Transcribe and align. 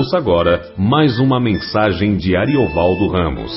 Ouça 0.00 0.16
agora 0.16 0.72
mais 0.78 1.18
uma 1.18 1.38
mensagem 1.38 2.16
de 2.16 2.34
Ariovaldo 2.34 3.06
Ramos. 3.08 3.52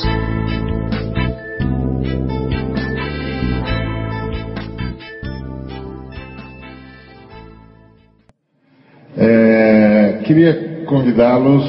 É, 9.15 10.21
queria 10.25 10.83
convidá-los 10.85 11.63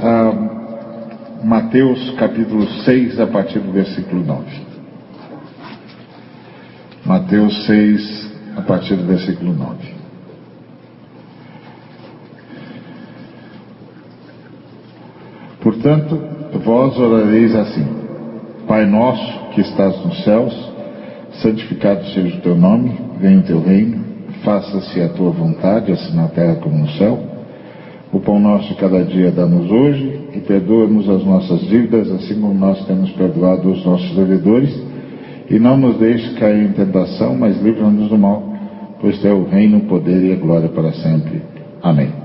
a 0.00 1.44
Mateus 1.44 2.10
capítulo 2.12 2.68
6, 2.84 3.18
a 3.18 3.26
partir 3.26 3.58
do 3.58 3.72
versículo 3.72 4.24
9. 4.24 4.44
Mateus 7.04 7.66
6, 7.66 8.32
a 8.56 8.62
partir 8.62 8.94
do 8.94 9.04
versículo 9.04 9.52
9. 9.52 10.01
Portanto, 15.82 16.16
vós 16.64 16.96
orareis 16.96 17.52
assim: 17.56 17.84
Pai 18.68 18.86
nosso 18.86 19.50
que 19.50 19.62
estás 19.62 19.98
nos 20.04 20.22
céus, 20.22 20.72
santificado 21.42 22.06
seja 22.10 22.36
o 22.36 22.40
teu 22.40 22.54
nome, 22.54 22.92
venha 23.18 23.40
o 23.40 23.42
teu 23.42 23.60
reino, 23.60 23.98
faça-se 24.44 25.00
a 25.00 25.08
tua 25.08 25.30
vontade, 25.30 25.90
assim 25.90 26.14
na 26.14 26.28
terra 26.28 26.54
como 26.54 26.78
no 26.78 26.88
céu. 26.90 27.18
O 28.12 28.20
pão 28.20 28.38
nosso 28.38 28.76
cada 28.76 29.02
dia 29.02 29.32
dá-nos 29.32 29.68
hoje 29.72 30.20
e 30.32 30.38
perdoa-nos 30.38 31.08
as 31.08 31.24
nossas 31.24 31.60
dívidas, 31.62 32.08
assim 32.12 32.40
como 32.40 32.54
nós 32.54 32.86
temos 32.86 33.10
perdoado 33.12 33.68
os 33.68 33.84
nossos 33.84 34.14
devedores. 34.14 34.72
E 35.50 35.58
não 35.58 35.76
nos 35.76 35.96
deixe 35.98 36.32
cair 36.34 36.64
em 36.64 36.72
tentação, 36.72 37.34
mas 37.36 37.60
livra-nos 37.60 38.08
do 38.08 38.16
mal, 38.16 38.40
pois 39.00 39.20
teu 39.20 39.38
o 39.38 39.48
reino, 39.48 39.78
o 39.78 39.86
poder 39.86 40.22
e 40.22 40.32
a 40.32 40.36
glória 40.36 40.68
para 40.68 40.92
sempre. 40.92 41.42
Amém. 41.82 42.21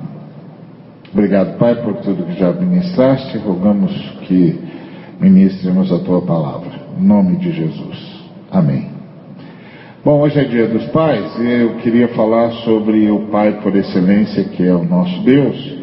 Obrigado, 1.13 1.57
Pai, 1.57 1.75
por 1.75 1.95
tudo 2.01 2.25
que 2.25 2.39
já 2.39 2.51
ministraste. 2.51 3.37
Rogamos 3.37 3.91
que 4.27 4.59
ministremos 5.19 5.91
a 5.91 5.99
tua 5.99 6.21
palavra. 6.21 6.71
Em 6.99 7.03
nome 7.03 7.37
de 7.37 7.51
Jesus. 7.51 8.25
Amém. 8.51 8.89
Bom, 10.03 10.21
hoje 10.21 10.39
é 10.39 10.43
dia 10.43 10.67
dos 10.67 10.85
pais 10.87 11.37
e 11.39 11.61
eu 11.61 11.75
queria 11.75 12.09
falar 12.09 12.51
sobre 12.63 13.09
o 13.09 13.27
Pai 13.27 13.59
por 13.61 13.75
excelência, 13.75 14.43
que 14.45 14.65
é 14.65 14.73
o 14.73 14.83
nosso 14.83 15.21
Deus, 15.23 15.77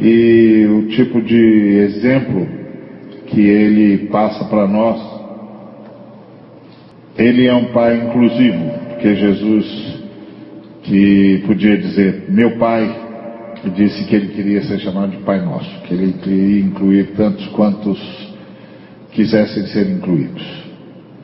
e 0.00 0.66
o 0.68 0.88
tipo 0.88 1.22
de 1.22 1.78
exemplo 1.78 2.46
que 3.26 3.40
ele 3.40 4.08
passa 4.08 4.44
para 4.46 4.66
nós. 4.66 5.00
Ele 7.16 7.46
é 7.46 7.54
um 7.54 7.72
Pai 7.72 7.96
inclusivo, 7.96 8.70
porque 8.90 9.14
Jesus, 9.14 10.00
que 10.82 11.42
podia 11.46 11.76
dizer, 11.78 12.24
meu 12.28 12.58
Pai, 12.58 13.05
e 13.66 13.70
disse 13.70 14.04
que 14.04 14.14
ele 14.14 14.28
queria 14.28 14.62
ser 14.62 14.78
chamado 14.78 15.10
de 15.10 15.18
Pai 15.18 15.44
Nosso, 15.44 15.80
que 15.82 15.94
ele 15.94 16.12
queria 16.12 16.60
incluir 16.60 17.14
tantos 17.16 17.44
quantos 17.48 17.98
quisessem 19.10 19.66
ser 19.66 19.90
incluídos. 19.90 20.64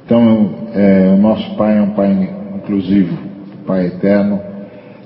Então, 0.04 0.68
é, 0.74 1.14
o 1.14 1.18
nosso 1.18 1.54
Pai 1.56 1.78
é 1.78 1.82
um 1.82 1.90
Pai 1.90 2.10
inclusivo, 2.56 3.16
Pai 3.64 3.86
eterno, 3.86 4.40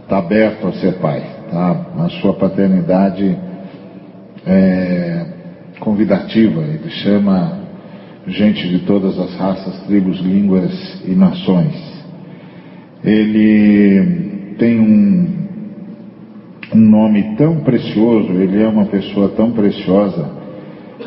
está 0.03 0.19
aberto 0.19 0.67
a 0.67 0.73
ser 0.73 0.95
Pai. 0.95 1.23
Tá? 1.51 1.87
A 1.99 2.09
sua 2.21 2.33
paternidade 2.35 3.37
é 4.47 5.27
convidativa, 5.79 6.63
ele 6.63 6.89
chama 6.89 7.61
gente 8.27 8.67
de 8.67 8.79
todas 8.81 9.19
as 9.19 9.37
raças, 9.37 9.83
tribos, 9.87 10.19
línguas 10.21 11.03
e 11.05 11.15
nações. 11.15 11.75
Ele 13.05 14.55
tem 14.59 14.81
um 14.81 15.36
um 16.75 16.79
nome 16.79 17.37
tão 17.37 17.61
precioso, 17.61 18.33
ele 18.33 18.63
é 18.63 18.67
uma 18.67 18.87
pessoa 18.87 19.29
tão 19.31 19.53
preciosa, 19.53 20.29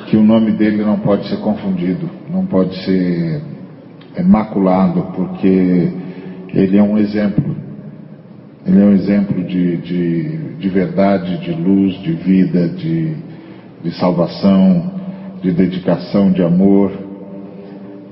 que 0.08 0.16
o 0.16 0.24
nome 0.24 0.52
dele 0.52 0.84
não 0.84 1.00
pode 1.00 1.28
ser 1.28 1.38
confundido, 1.38 2.10
não 2.32 2.46
pode 2.46 2.76
ser 2.84 3.42
maculado, 4.26 5.08
porque 5.16 5.92
ele 6.54 6.78
é 6.78 6.84
um 6.84 6.98
exemplo. 6.98 7.56
Ele 8.66 8.82
é 8.82 8.86
um 8.86 8.94
exemplo 8.94 9.44
de, 9.44 9.78
de, 9.78 10.38
de 10.60 10.70
verdade, 10.70 11.38
de 11.40 11.52
luz, 11.52 12.00
de 12.02 12.14
vida, 12.14 12.68
de, 12.70 13.14
de 13.84 13.92
salvação, 13.98 14.92
de 15.42 15.52
dedicação, 15.52 16.32
de 16.32 16.44
amor. 16.44 16.92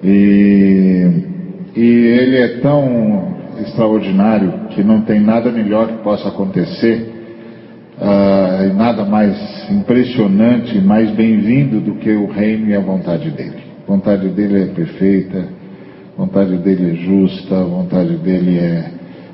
E, 0.03 1.11
e 1.75 1.81
ele 1.81 2.37
é 2.37 2.47
tão 2.59 3.35
extraordinário 3.59 4.67
que 4.69 4.83
não 4.83 5.01
tem 5.01 5.19
nada 5.19 5.51
melhor 5.51 5.87
que 5.87 6.03
possa 6.03 6.29
acontecer 6.29 7.16
uh, 7.97 8.73
nada 8.75 9.03
mais 9.03 9.35
impressionante, 9.69 10.79
mais 10.79 11.09
bem-vindo 11.11 11.79
do 11.79 11.95
que 11.95 12.11
o 12.11 12.27
reino 12.27 12.69
e 12.69 12.75
a 12.75 12.79
vontade 12.79 13.31
dele. 13.31 13.63
A 13.87 13.91
vontade 13.91 14.27
dele 14.29 14.63
é 14.63 14.65
perfeita, 14.67 15.47
a 16.17 16.21
vontade 16.21 16.57
dele 16.57 16.91
é 16.91 16.95
justa, 16.95 17.59
a 17.59 17.63
vontade 17.63 18.15
dele 18.17 18.59
é 18.59 18.91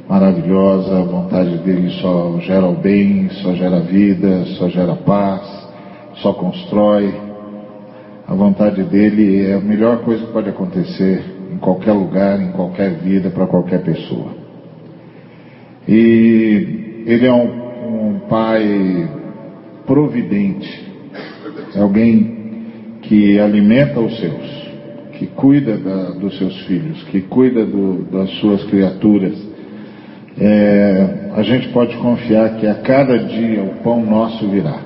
maravilhosa, 0.07 0.99
a 0.99 1.03
vontade 1.03 1.57
dele 1.59 1.89
só 2.01 2.39
gera 2.41 2.65
o 2.67 2.75
bem, 2.75 3.29
só 3.41 3.53
gera 3.55 3.79
vida, 3.79 4.45
só 4.57 4.69
gera 4.69 4.95
paz, 4.95 5.41
só 6.15 6.33
constrói. 6.33 7.13
A 8.27 8.33
vontade 8.33 8.83
dele 8.83 9.45
é 9.45 9.55
a 9.55 9.59
melhor 9.59 9.99
coisa 10.03 10.25
que 10.25 10.31
pode 10.31 10.49
acontecer 10.49 11.23
em 11.51 11.57
qualquer 11.57 11.91
lugar, 11.91 12.41
em 12.41 12.51
qualquer 12.51 12.91
vida, 12.95 13.29
para 13.29 13.45
qualquer 13.45 13.81
pessoa. 13.81 14.31
E 15.87 17.03
ele 17.05 17.27
é 17.27 17.33
um 17.33 17.62
um 17.93 18.19
pai 18.27 19.09
providente, 19.85 20.91
é 21.75 21.79
alguém 21.79 22.33
que 23.01 23.39
alimenta 23.39 23.99
os 23.99 24.17
seus, 24.19 24.69
que 25.13 25.27
cuida 25.27 25.77
da, 25.77 26.11
dos 26.11 26.37
seus 26.37 26.57
filhos, 26.65 27.03
que 27.03 27.21
cuida 27.21 27.65
do, 27.65 28.03
das 28.11 28.29
suas 28.39 28.63
criaturas. 28.65 29.37
É, 30.39 31.31
a 31.35 31.43
gente 31.43 31.69
pode 31.69 31.95
confiar 31.97 32.57
que 32.57 32.65
a 32.65 32.75
cada 32.75 33.17
dia 33.17 33.61
o 33.61 33.83
pão 33.83 34.03
nosso 34.03 34.47
virá. 34.49 34.79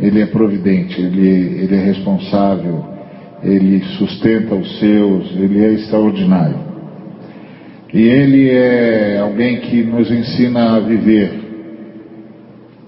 Ele 0.00 0.22
é 0.22 0.26
providente, 0.26 1.00
ele, 1.00 1.28
ele 1.62 1.74
é 1.74 1.84
responsável, 1.84 2.84
ele 3.42 3.80
sustenta 3.98 4.54
os 4.54 4.78
seus, 4.78 5.30
ele 5.36 5.64
é 5.64 5.72
extraordinário. 5.72 6.67
E 7.92 8.02
ele 8.02 8.50
é 8.50 9.18
alguém 9.18 9.60
que 9.60 9.82
nos 9.82 10.10
ensina 10.10 10.76
a 10.76 10.80
viver. 10.80 11.30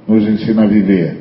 Nos 0.06 0.28
ensina 0.28 0.64
a 0.64 0.66
viver. 0.66 1.16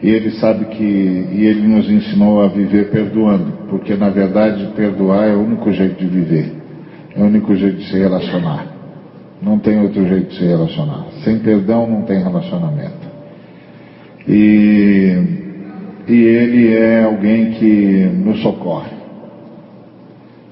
E 0.00 0.08
ele 0.08 0.30
sabe 0.32 0.66
que, 0.66 0.82
e 0.84 1.44
ele 1.44 1.66
nos 1.66 1.90
ensinou 1.90 2.40
a 2.40 2.48
viver 2.48 2.90
perdoando, 2.90 3.52
porque 3.68 3.96
na 3.96 4.10
verdade 4.10 4.72
perdoar 4.76 5.28
é 5.28 5.34
o 5.34 5.40
único 5.40 5.72
jeito 5.72 5.96
de 5.96 6.06
viver, 6.06 6.52
é 7.16 7.20
o 7.20 7.24
único 7.24 7.52
jeito 7.56 7.78
de 7.78 7.90
se 7.90 7.98
relacionar. 7.98 8.66
Não 9.42 9.58
tem 9.58 9.80
outro 9.80 10.06
jeito 10.06 10.28
de 10.28 10.36
se 10.36 10.44
relacionar. 10.44 11.06
Sem 11.24 11.40
perdão 11.40 11.88
não 11.88 12.02
tem 12.02 12.22
relacionamento. 12.22 13.08
E, 14.28 15.16
e 16.06 16.14
ele 16.14 16.74
é 16.74 17.02
alguém 17.02 17.50
que 17.52 18.10
nos 18.24 18.40
socorre 18.40 18.97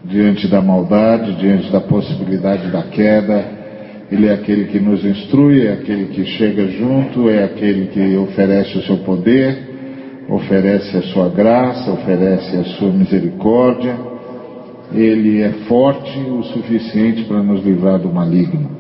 diante 0.09 0.47
da 0.49 0.61
maldade, 0.61 1.34
diante 1.37 1.71
da 1.71 1.81
possibilidade 1.81 2.71
da 2.71 2.83
queda. 2.83 3.56
Ele 4.11 4.28
é 4.28 4.34
aquele 4.34 4.67
que 4.67 4.78
nos 4.78 5.05
instrui, 5.05 5.67
é 5.67 5.72
aquele 5.72 6.06
que 6.06 6.25
chega 6.25 6.69
junto, 6.69 7.28
é 7.28 7.44
aquele 7.44 7.87
que 7.87 8.16
oferece 8.16 8.78
o 8.78 8.83
seu 8.83 8.99
poder, 8.99 10.25
oferece 10.28 10.97
a 10.97 11.03
sua 11.03 11.28
graça, 11.28 11.91
oferece 11.91 12.56
a 12.56 12.65
sua 12.77 12.91
misericórdia. 12.91 13.97
Ele 14.93 15.43
é 15.43 15.50
forte 15.66 16.19
o 16.21 16.43
suficiente 16.45 17.25
para 17.25 17.43
nos 17.43 17.65
livrar 17.65 17.99
do 17.99 18.09
maligno. 18.09 18.71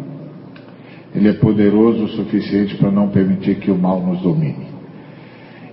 Ele 1.12 1.30
é 1.30 1.32
poderoso 1.32 2.04
o 2.04 2.08
suficiente 2.08 2.76
para 2.76 2.90
não 2.90 3.08
permitir 3.08 3.56
que 3.56 3.70
o 3.70 3.76
mal 3.76 4.00
nos 4.00 4.20
domine. 4.20 4.66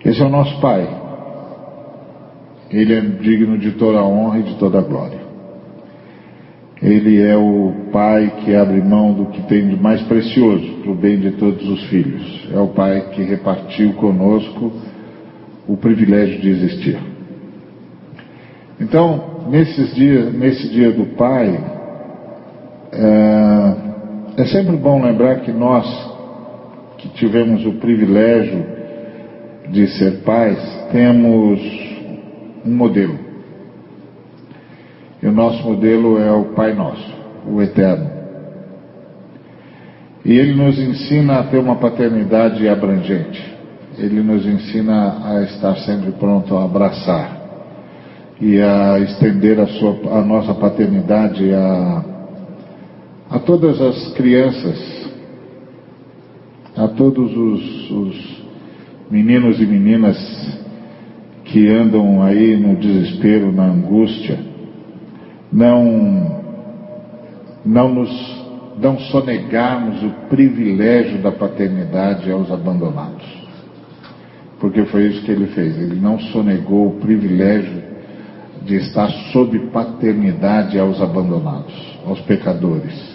Esse 0.04 0.22
é 0.22 0.26
o 0.26 0.30
nosso 0.30 0.60
Pai. 0.60 0.88
Ele 2.72 2.94
é 2.94 3.02
digno 3.02 3.58
de 3.60 3.74
toda 3.74 4.00
a 4.00 4.06
honra 4.06 4.40
e 4.40 4.44
de 4.44 4.56
toda 4.56 4.80
a 4.80 4.82
glória. 4.82 5.23
Ele 6.84 7.22
é 7.22 7.38
o 7.38 7.72
pai 7.94 8.30
que 8.44 8.54
abre 8.54 8.82
mão 8.82 9.14
do 9.14 9.28
que 9.28 9.42
tem 9.44 9.70
de 9.70 9.82
mais 9.82 10.02
precioso 10.02 10.80
para 10.82 10.92
o 10.92 10.96
bem 10.96 11.18
de 11.18 11.32
todos 11.32 11.66
os 11.70 11.82
filhos. 11.86 12.50
É 12.54 12.60
o 12.60 12.68
pai 12.68 13.10
que 13.14 13.24
repartiu 13.24 13.94
conosco 13.94 14.70
o 15.66 15.78
privilégio 15.78 16.42
de 16.42 16.50
existir. 16.50 16.98
Então, 18.82 19.48
nesses 19.50 19.96
dias, 19.96 20.34
nesse 20.34 20.68
dia 20.72 20.92
do 20.92 21.06
pai, 21.16 21.58
é, 22.92 24.42
é 24.42 24.46
sempre 24.48 24.76
bom 24.76 25.02
lembrar 25.02 25.38
que 25.38 25.54
nós, 25.54 25.88
que 26.98 27.08
tivemos 27.12 27.66
o 27.66 27.76
privilégio 27.76 28.66
de 29.70 29.88
ser 29.88 30.24
pais, 30.24 30.60
temos 30.92 31.62
um 32.66 32.76
modelo. 32.76 33.23
E 35.24 35.28
o 35.28 35.32
nosso 35.32 35.64
modelo 35.64 36.20
é 36.20 36.30
o 36.34 36.54
Pai 36.54 36.74
Nosso, 36.74 37.14
o 37.50 37.62
Eterno. 37.62 38.10
E 40.26 40.34
ele 40.34 40.54
nos 40.54 40.78
ensina 40.78 41.40
a 41.40 41.44
ter 41.44 41.60
uma 41.60 41.78
paternidade 41.78 42.68
abrangente. 42.68 43.42
ele 43.98 44.22
nos 44.22 44.46
ensina 44.46 45.16
a 45.24 45.44
estar 45.44 45.78
sempre 45.78 46.12
pronto 46.14 46.58
a 46.58 46.66
abraçar 46.66 47.42
e 48.42 48.60
a 48.60 49.00
estender 49.00 49.60
a, 49.60 49.68
sua, 49.68 50.18
a 50.18 50.22
nossa 50.22 50.54
paternidade 50.56 51.54
a, 51.54 52.04
a 53.30 53.40
todas 53.40 53.80
as 53.80 54.14
crianças, 54.16 55.10
a 56.76 56.88
todos 56.90 57.32
os, 57.38 57.92
os 57.92 58.44
meninos 59.10 59.62
e 59.62 59.66
meninas 59.66 60.18
que 61.46 61.70
andam 61.70 62.22
aí 62.22 62.58
no 62.58 62.76
desespero, 62.76 63.52
na 63.54 63.66
angústia, 63.66 64.53
não, 65.54 66.42
não 67.64 67.94
nos 67.94 68.44
não 68.80 68.98
sonegarmos 68.98 70.02
o 70.04 70.10
privilégio 70.30 71.22
da 71.22 71.32
paternidade 71.32 72.32
aos 72.32 72.52
abandonados. 72.52 73.24
Porque 74.60 74.84
foi 74.86 75.08
isso 75.08 75.24
que 75.24 75.32
ele 75.32 75.48
fez. 75.48 75.78
Ele 75.78 76.00
não 76.00 76.20
sonegou 76.20 76.88
o 76.88 77.00
privilégio 77.00 77.84
de 78.64 78.76
estar 78.78 79.10
sob 79.32 79.60
paternidade 79.72 80.80
aos 80.80 81.02
abandonados, 81.02 81.74
aos 82.06 82.20
pecadores. 82.22 83.14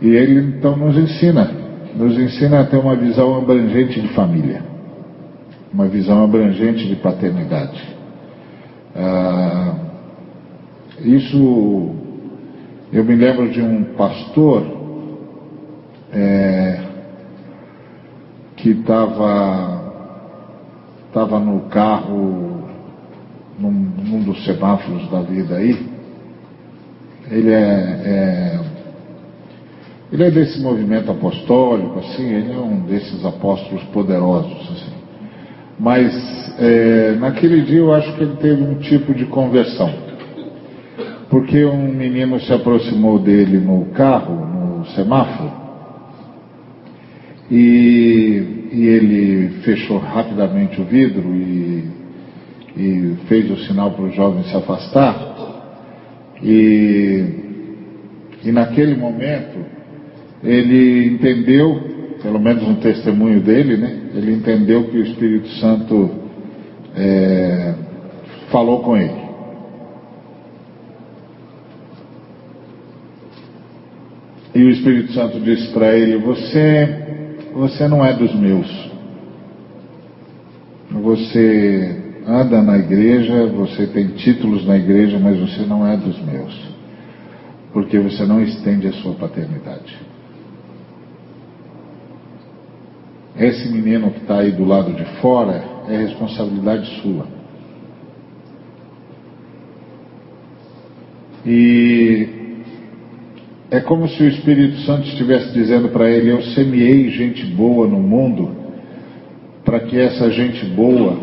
E 0.00 0.08
ele 0.08 0.40
então 0.40 0.76
nos 0.76 0.96
ensina, 0.96 1.50
nos 1.94 2.18
ensina 2.18 2.60
a 2.60 2.66
ter 2.66 2.76
uma 2.76 2.96
visão 2.96 3.36
abrangente 3.36 4.00
de 4.00 4.08
família, 4.08 4.62
uma 5.72 5.86
visão 5.86 6.24
abrangente 6.24 6.86
de 6.88 6.96
paternidade. 6.96 7.80
Ah, 8.96 9.89
isso, 11.02 11.94
eu 12.92 13.04
me 13.04 13.14
lembro 13.14 13.50
de 13.50 13.62
um 13.62 13.94
pastor 13.94 14.64
é, 16.12 16.80
que 18.56 18.70
estava 18.70 19.80
estava 21.08 21.40
no 21.40 21.62
carro 21.62 22.68
num, 23.58 23.70
num, 23.70 24.22
dos 24.22 24.44
semáforos 24.44 25.10
da 25.10 25.22
vida 25.22 25.56
aí. 25.56 25.76
Ele 27.30 27.50
é, 27.50 27.58
é, 27.58 28.60
ele 30.12 30.24
é 30.24 30.30
desse 30.30 30.60
movimento 30.60 31.10
apostólico, 31.10 31.98
assim, 31.98 32.32
ele 32.32 32.52
é 32.52 32.58
um 32.58 32.80
desses 32.80 33.24
apóstolos 33.24 33.82
poderosos, 33.84 34.52
assim. 34.70 34.92
Mas 35.78 36.12
é, 36.58 37.16
naquele 37.18 37.62
dia 37.62 37.78
eu 37.78 37.92
acho 37.92 38.14
que 38.14 38.22
ele 38.22 38.36
teve 38.36 38.62
um 38.62 38.74
tipo 38.76 39.14
de 39.14 39.26
conversão. 39.26 40.09
Porque 41.30 41.64
um 41.64 41.92
menino 41.92 42.38
se 42.40 42.52
aproximou 42.52 43.18
dele 43.18 43.58
no 43.58 43.86
carro, 43.92 44.34
no 44.34 44.84
semáforo, 44.86 45.52
e 47.50 48.60
e 48.70 48.86
ele 48.86 49.48
fechou 49.62 49.98
rapidamente 49.98 50.80
o 50.80 50.84
vidro 50.84 51.34
e, 51.34 51.84
e 52.76 53.16
fez 53.26 53.50
o 53.50 53.56
sinal 53.66 53.90
para 53.90 54.04
o 54.04 54.10
jovem 54.10 54.44
se 54.44 54.56
afastar. 54.56 55.28
E, 56.42 57.24
e 58.44 58.52
naquele 58.52 58.94
momento 58.94 59.58
ele 60.42 61.08
entendeu, 61.08 62.16
pelo 62.22 62.38
menos 62.38 62.66
no 62.66 62.76
testemunho 62.76 63.40
dele, 63.40 63.76
né? 63.76 63.98
Ele 64.14 64.32
entendeu 64.32 64.84
que 64.84 64.96
o 64.96 65.02
Espírito 65.02 65.48
Santo 65.60 66.10
é, 66.96 67.74
falou 68.50 68.80
com 68.82 68.96
ele. 68.96 69.19
E 74.60 74.62
o 74.62 74.68
Espírito 74.68 75.14
Santo 75.14 75.40
disse 75.40 75.72
para 75.72 75.96
ele: 75.96 76.18
Você 76.18 77.48
você 77.54 77.88
não 77.88 78.04
é 78.04 78.12
dos 78.12 78.34
meus. 78.34 78.90
Você 80.90 81.96
anda 82.26 82.60
na 82.60 82.76
igreja, 82.76 83.46
você 83.46 83.86
tem 83.86 84.08
títulos 84.08 84.66
na 84.66 84.76
igreja, 84.76 85.18
mas 85.18 85.40
você 85.40 85.62
não 85.62 85.86
é 85.86 85.96
dos 85.96 86.20
meus. 86.20 86.54
Porque 87.72 87.98
você 87.98 88.26
não 88.26 88.42
estende 88.42 88.86
a 88.86 88.92
sua 88.92 89.14
paternidade. 89.14 89.98
Esse 93.38 93.66
menino 93.72 94.10
que 94.10 94.18
está 94.18 94.40
aí 94.40 94.52
do 94.52 94.66
lado 94.66 94.92
de 94.92 95.06
fora 95.22 95.64
é 95.88 95.96
responsabilidade 95.96 97.00
sua. 97.00 97.26
E 101.46 102.39
é 103.70 103.80
como 103.80 104.08
se 104.08 104.22
o 104.22 104.28
Espírito 104.28 104.80
Santo 104.80 105.06
estivesse 105.06 105.52
dizendo 105.52 105.88
para 105.90 106.10
ele: 106.10 106.30
Eu 106.30 106.42
semeei 106.42 107.08
gente 107.10 107.46
boa 107.46 107.86
no 107.86 108.00
mundo, 108.00 108.50
para 109.64 109.80
que 109.80 109.96
essa 109.96 110.30
gente 110.30 110.64
boa 110.66 111.16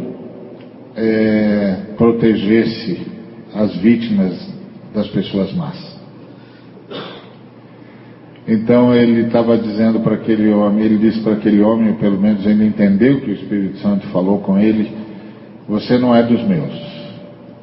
é, 0.95 1.75
protegesse 1.97 3.05
as 3.53 3.75
vítimas 3.77 4.33
das 4.93 5.07
pessoas 5.07 5.53
más. 5.53 5.97
Então 8.47 8.95
ele 8.95 9.23
estava 9.23 9.57
dizendo 9.57 9.99
para 9.99 10.15
aquele 10.15 10.49
homem, 10.49 10.85
ele 10.85 10.97
disse 10.97 11.19
para 11.19 11.33
aquele 11.33 11.61
homem, 11.61 11.95
pelo 11.95 12.17
menos 12.17 12.45
ele 12.45 12.65
entendeu 12.65 13.19
que 13.19 13.31
o 13.31 13.33
Espírito 13.33 13.77
Santo 13.79 14.07
falou 14.07 14.39
com 14.39 14.57
ele: 14.57 14.89
Você 15.67 15.97
não 15.97 16.15
é 16.15 16.23
dos 16.23 16.41
meus, 16.47 16.73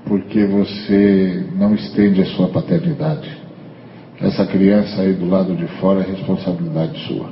porque 0.05 0.45
você 0.45 1.43
não 1.57 1.75
estende 1.75 2.21
a 2.21 2.27
sua 2.27 2.49
paternidade. 2.49 3.44
Essa 4.25 4.47
criança 4.47 5.03
aí 5.03 5.13
do 5.13 5.29
lado 5.29 5.55
de 5.55 5.67
fora 5.79 6.01
é 6.01 6.05
responsabilidade 6.05 6.99
sua. 7.07 7.29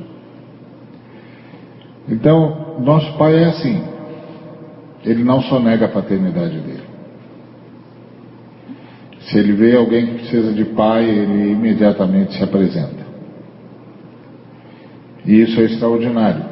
Então, 2.07 2.81
nosso 2.81 3.17
pai 3.17 3.43
é 3.43 3.47
assim. 3.47 3.83
Ele 5.03 5.25
não 5.25 5.41
só 5.41 5.59
nega 5.59 5.87
a 5.87 5.89
paternidade 5.89 6.59
dele. 6.59 6.83
Se 9.21 9.39
ele 9.39 9.53
vê 9.53 9.75
alguém 9.75 10.07
que 10.07 10.15
precisa 10.17 10.53
de 10.53 10.67
pai, 10.67 11.09
ele 11.09 11.53
imediatamente 11.53 12.37
se 12.37 12.45
apresenta. 12.45 13.03
E 15.25 15.41
isso 15.41 15.59
é 15.61 15.65
extraordinário. 15.65 16.45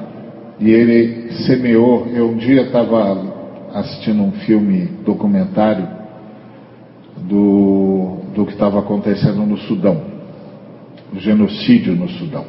E 0.58 0.70
ele 0.70 1.32
semeou. 1.44 2.06
Eu 2.14 2.30
um 2.30 2.36
dia 2.38 2.62
estava 2.62 3.20
assistindo 3.74 4.22
um 4.22 4.32
filme 4.32 4.86
documentário 5.04 5.86
do, 7.28 8.20
do 8.34 8.46
que 8.46 8.52
estava 8.52 8.78
acontecendo 8.78 9.44
no 9.44 9.58
Sudão 9.58 10.19
genocídio 11.18 11.94
no 11.94 12.08
Sudão. 12.08 12.44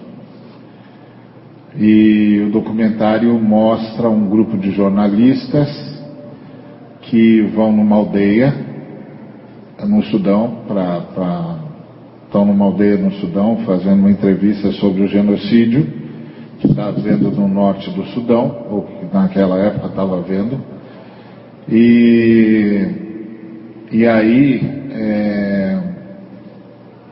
E 1.78 2.44
o 2.48 2.52
documentário 2.52 3.34
mostra 3.40 4.10
um 4.10 4.30
grupo 4.30 4.58
de 4.58 4.72
jornalistas 4.72 5.70
que 7.04 7.42
vão 7.56 7.72
numa 7.72 7.96
aldeia 7.96 8.54
no 9.88 10.04
Sudão, 10.04 10.64
pra, 10.68 11.60
estão 12.26 12.46
numa 12.46 12.66
aldeia 12.66 12.98
no 12.98 13.12
Sudão 13.14 13.58
fazendo 13.66 14.00
uma 14.00 14.12
entrevista 14.12 14.72
sobre 14.74 15.04
o 15.04 15.08
genocídio 15.08 15.86
que 16.60 16.68
está 16.68 16.88
havendo 16.90 17.32
no 17.32 17.48
norte 17.48 17.90
do 17.90 18.06
Sudão, 18.08 18.68
ou 18.70 18.84
que 18.84 19.14
naquela 19.14 19.58
época 19.58 19.88
estava 19.88 20.18
havendo. 20.20 20.60
E, 21.68 22.88
e 23.92 24.06
aí 24.06 24.62
é, 24.92 25.31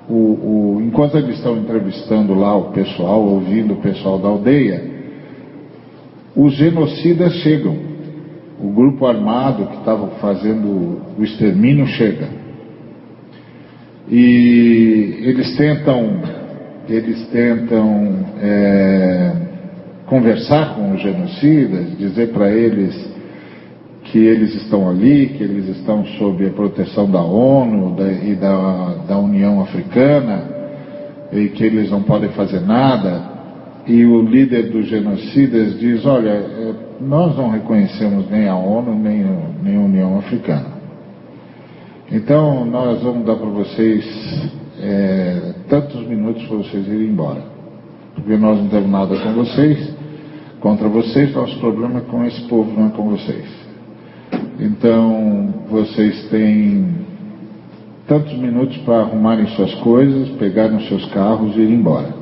o, 0.10 0.14
o, 0.14 0.82
enquanto 0.82 1.18
eles 1.18 1.36
estão 1.36 1.58
entrevistando 1.58 2.34
lá 2.34 2.56
o 2.56 2.72
pessoal, 2.72 3.22
ouvindo 3.22 3.76
o 3.76 3.78
pessoal 3.78 4.18
da 4.18 4.28
aldeia, 4.28 4.82
os 6.36 6.56
genocidas 6.56 7.34
chegam. 7.36 7.90
O 8.62 8.70
grupo 8.72 9.06
armado 9.06 9.68
que 9.68 9.78
estava 9.78 10.08
fazendo 10.20 11.02
o 11.18 11.24
extermínio 11.24 11.86
chega. 11.88 12.28
E 14.10 15.20
eles 15.22 15.56
tentam, 15.56 16.22
eles 16.90 17.28
tentam 17.28 18.26
é, 18.42 19.32
conversar 20.08 20.76
com 20.76 20.94
os 20.94 21.02
genocidas, 21.02 21.98
dizer 21.98 22.34
para 22.34 22.52
eles 22.52 23.09
que 24.12 24.18
eles 24.18 24.56
estão 24.56 24.90
ali, 24.90 25.28
que 25.30 25.44
eles 25.44 25.68
estão 25.78 26.04
sob 26.18 26.46
a 26.46 26.50
proteção 26.50 27.10
da 27.10 27.22
ONU 27.22 27.96
da, 27.96 28.12
e 28.12 28.36
da, 28.36 28.96
da 29.08 29.18
União 29.18 29.62
Africana, 29.62 30.44
e 31.32 31.50
que 31.50 31.64
eles 31.64 31.92
não 31.92 32.02
podem 32.02 32.30
fazer 32.30 32.62
nada. 32.62 33.38
E 33.86 34.06
o 34.06 34.22
líder 34.22 34.72
dos 34.72 34.88
genocidas 34.88 35.80
diz: 35.80 36.06
Olha, 36.06 36.30
é, 36.30 36.74
nós 37.00 37.38
não 37.38 37.50
reconhecemos 37.50 38.30
nem 38.30 38.48
a 38.48 38.56
ONU 38.56 38.96
nem, 38.96 39.26
nem 39.64 39.78
a 39.78 39.80
União 39.80 40.18
Africana. 40.18 40.80
Então, 42.12 42.66
nós 42.66 43.04
vamos 43.04 43.26
dar 43.26 43.36
para 43.36 43.50
vocês 43.50 44.52
é, 44.82 45.54
tantos 45.70 46.08
minutos 46.08 46.44
para 46.48 46.58
vocês 46.58 46.88
irem 46.88 47.10
embora. 47.10 47.44
Porque 48.16 48.36
nós 48.36 48.58
não 48.58 48.68
temos 48.70 48.90
nada 48.90 49.16
com 49.16 49.34
vocês, 49.34 49.96
contra 50.60 50.88
vocês, 50.90 51.34
nosso 51.34 51.60
problema 51.60 52.00
é 52.00 52.02
com 52.02 52.26
esse 52.26 52.42
povo, 52.48 52.72
não 52.72 52.88
é 52.88 52.90
com 52.90 53.10
vocês. 53.10 53.59
Então, 54.60 55.54
vocês 55.70 56.28
têm 56.30 56.86
tantos 58.06 58.34
minutos 58.38 58.76
para 58.80 59.02
arrumarem 59.02 59.48
suas 59.56 59.74
coisas, 59.76 60.30
pegarem 60.38 60.86
seus 60.90 61.06
carros 61.14 61.56
e 61.56 61.62
ir 61.62 61.72
embora. 61.72 62.14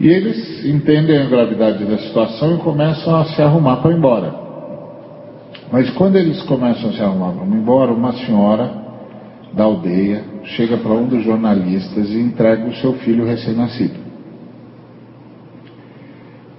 E 0.00 0.08
eles 0.08 0.64
entendem 0.64 1.18
a 1.18 1.26
gravidade 1.26 1.84
da 1.84 1.98
situação 1.98 2.56
e 2.56 2.58
começam 2.60 3.14
a 3.14 3.26
se 3.26 3.42
arrumar 3.42 3.76
para 3.76 3.92
ir 3.92 3.98
embora. 3.98 4.34
Mas 5.70 5.90
quando 5.90 6.16
eles 6.16 6.42
começam 6.44 6.90
a 6.90 6.92
se 6.94 7.02
arrumar 7.02 7.32
para 7.32 7.46
ir 7.46 7.52
embora, 7.52 7.92
uma 7.92 8.12
senhora 8.14 8.82
da 9.52 9.64
aldeia 9.64 10.24
chega 10.44 10.78
para 10.78 10.92
um 10.92 11.06
dos 11.06 11.22
jornalistas 11.24 12.08
e 12.08 12.18
entrega 12.18 12.66
o 12.68 12.74
seu 12.76 12.94
filho 12.94 13.26
recém-nascido. 13.26 14.00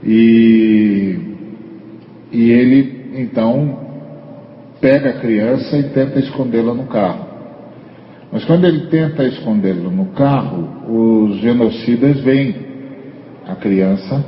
E, 0.03 1.19
e 2.31 2.51
ele 2.51 3.02
então 3.13 3.79
pega 4.81 5.11
a 5.11 5.19
criança 5.19 5.77
e 5.77 5.83
tenta 5.89 6.19
escondê-la 6.19 6.73
no 6.73 6.85
carro. 6.85 7.25
Mas 8.31 8.43
quando 8.45 8.65
ele 8.65 8.87
tenta 8.87 9.23
escondê-la 9.23 9.89
no 9.89 10.07
carro, 10.07 10.67
os 10.87 11.37
genocidas 11.39 12.19
veem 12.21 12.55
a 13.47 13.55
criança 13.55 14.25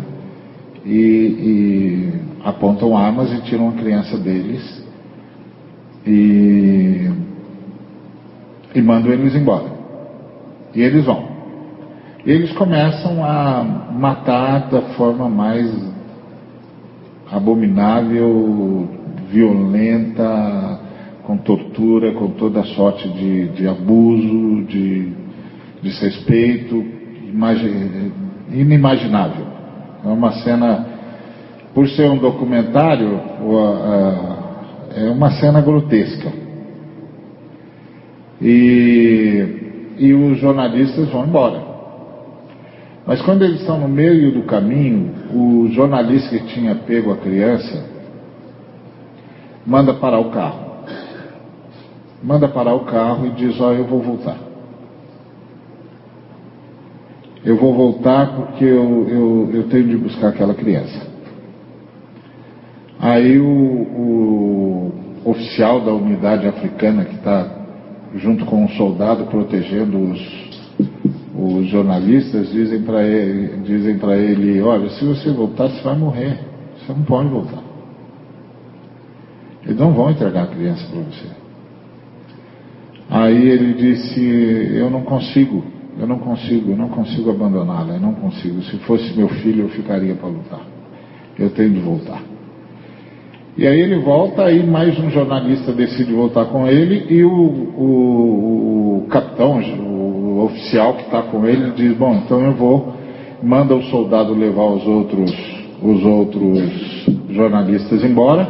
e, 0.86 0.92
e 0.92 2.13
apontam 2.44 2.96
armas 2.96 3.34
e 3.34 3.42
tiram 3.42 3.70
a 3.70 3.74
criança 3.74 4.18
deles 4.18 4.86
e, 6.06 7.10
e 8.75 8.82
mandam 8.82 9.12
eles 9.12 9.36
embora. 9.36 9.74
E 10.74 10.82
eles 10.82 11.06
vão. 11.06 11.27
E 12.25 12.32
eles 12.32 12.51
começam 12.54 13.24
a 13.24 13.63
matar 13.63 14.70
da 14.70 14.82
forma 14.94 15.27
mais 15.27 15.95
abominável, 17.32 18.88
violenta, 19.32 20.79
com 21.24 21.38
tortura, 21.38 22.13
com 22.13 22.29
toda 22.32 22.63
sorte 22.63 23.08
de, 23.10 23.48
de 23.50 23.67
abuso, 23.67 24.63
de 24.65 25.12
desrespeito, 25.82 26.86
inimaginável. 28.51 29.46
É 30.03 30.08
uma 30.08 30.32
cena, 30.44 30.86
por 31.74 31.88
ser 31.89 32.10
um 32.10 32.17
documentário, 32.17 33.20
é 34.96 35.10
uma 35.10 35.32
cena 35.32 35.62
grotesca. 35.62 36.32
E, 38.41 39.96
e 39.98 40.13
os 40.13 40.38
jornalistas 40.39 41.10
vão 41.10 41.25
embora. 41.25 41.75
Mas 43.06 43.22
quando 43.22 43.44
eles 43.44 43.62
estão 43.62 43.80
no 43.80 43.88
meio 43.88 44.32
do 44.32 44.44
caminho, 44.44 45.14
o 45.32 45.68
jornalista 45.70 46.30
que 46.30 46.46
tinha 46.54 46.74
pego 46.76 47.12
a 47.12 47.18
criança 47.18 47.86
manda 49.66 49.94
parar 49.94 50.20
o 50.20 50.32
carro. 50.32 50.66
Manda 52.24 52.48
parar 52.48 52.74
o 52.74 52.86
carro 52.86 53.28
e 53.28 53.30
diz: 53.32 53.60
Ó, 53.62 53.70
oh, 53.70 53.74
eu 53.74 53.86
vou 53.86 54.02
voltar. 54.02 54.38
Eu 57.44 57.58
vou 57.58 57.76
voltar 57.76 58.36
porque 58.36 58.66
eu, 58.66 59.08
eu, 59.08 59.50
eu 59.54 59.64
tenho 59.70 59.88
de 59.88 59.98
buscar 59.98 60.30
aquela 60.30 60.56
criança. 60.56 61.06
Aí 63.00 63.38
o, 63.38 63.46
o 63.46 64.92
oficial 65.26 65.82
da 65.82 65.94
unidade 65.94 66.48
africana 66.48 67.06
que 67.06 67.16
está 67.16 67.52
junto 68.16 68.46
com 68.46 68.64
um 68.64 68.70
soldado 68.70 69.26
protegendo 69.26 70.12
os, 70.12 70.45
os 71.38 71.68
jornalistas 71.68 72.50
dizem 72.51 72.82
para 72.84 73.04
ele, 73.04 73.62
dizem 73.63 73.98
para 73.98 74.15
ele, 74.15 74.62
olha, 74.62 74.89
se 74.89 75.04
você 75.04 75.32
voltar, 75.32 75.68
você 75.68 75.82
vai 75.82 75.98
morrer. 75.98 76.39
Você 76.80 76.94
não 76.94 77.04
pode 77.04 77.30
voltar. 77.30 77.63
Eles 79.63 79.77
não 79.77 79.92
vão 79.92 80.12
entregar 80.12 80.44
a 80.44 80.48
criança 80.48 80.86
para 80.88 81.01
você. 81.01 81.27
Aí 83.10 83.50
ele 83.50 83.74
disse, 83.74 84.22
eu 84.75 84.89
não 84.89 85.01
consigo, 85.01 85.63
eu 86.00 86.08
não 86.08 86.20
consigo, 86.20 86.72
eu 86.72 86.77
não 86.77 86.89
consigo 86.89 87.30
abandoná-la, 87.30 87.96
eu 87.96 88.00
não 88.00 88.13
consigo. 88.13 88.62
Se 88.63 88.77
fosse 88.80 89.13
meu 89.15 89.27
filho, 89.27 89.63
eu 89.63 89.70
ficaria 89.70 90.15
para 90.15 90.27
lutar. 90.27 90.62
Eu 91.38 91.50
tenho 91.50 91.72
de 91.72 91.80
voltar. 91.80 92.35
E 93.58 93.66
aí 93.66 93.80
ele 93.80 94.00
volta, 94.00 94.44
aí 94.44 94.66
mais 94.66 95.00
um 95.00 95.10
jornalista 95.10 95.72
decide 95.72 96.12
voltar 96.12 96.44
com 96.48 96.68
ele, 96.68 97.06
e 97.10 97.24
o, 97.24 97.32
o, 97.32 98.98
o 98.98 99.08
capitão, 99.08 99.62
o 99.62 100.44
oficial 100.44 100.96
que 100.96 101.04
está 101.04 101.22
com 101.22 101.46
ele, 101.46 101.72
diz, 101.72 101.96
bom, 101.96 102.16
então 102.16 102.42
eu 102.42 102.52
vou, 102.52 102.94
manda 103.42 103.74
o 103.74 103.82
soldado 103.84 104.34
levar 104.34 104.66
os 104.66 104.86
outros, 104.86 105.32
os 105.82 106.04
outros 106.04 107.06
jornalistas 107.30 108.04
embora, 108.04 108.46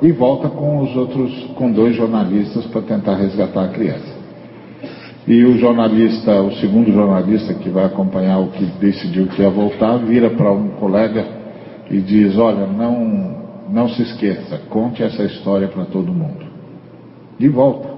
e 0.00 0.10
volta 0.10 0.48
com 0.48 0.78
os 0.80 0.96
outros, 0.96 1.30
com 1.54 1.70
dois 1.70 1.94
jornalistas 1.94 2.64
para 2.64 2.80
tentar 2.80 3.16
resgatar 3.16 3.64
a 3.64 3.68
criança. 3.68 4.16
E 5.26 5.44
o 5.44 5.58
jornalista, 5.58 6.40
o 6.40 6.52
segundo 6.52 6.90
jornalista 6.90 7.52
que 7.52 7.68
vai 7.68 7.84
acompanhar 7.84 8.38
o 8.38 8.46
que 8.52 8.64
decidiu 8.80 9.26
que 9.26 9.42
ia 9.42 9.50
voltar, 9.50 9.98
vira 9.98 10.30
para 10.30 10.50
um 10.50 10.68
colega 10.80 11.26
e 11.90 11.98
diz: 11.98 12.38
Olha, 12.38 12.66
não, 12.66 13.37
não 13.70 13.88
se 13.88 14.02
esqueça, 14.02 14.58
conte 14.70 15.02
essa 15.02 15.22
história 15.24 15.68
para 15.68 15.84
todo 15.84 16.12
mundo. 16.12 16.46
E 17.38 17.48
volta. 17.48 17.88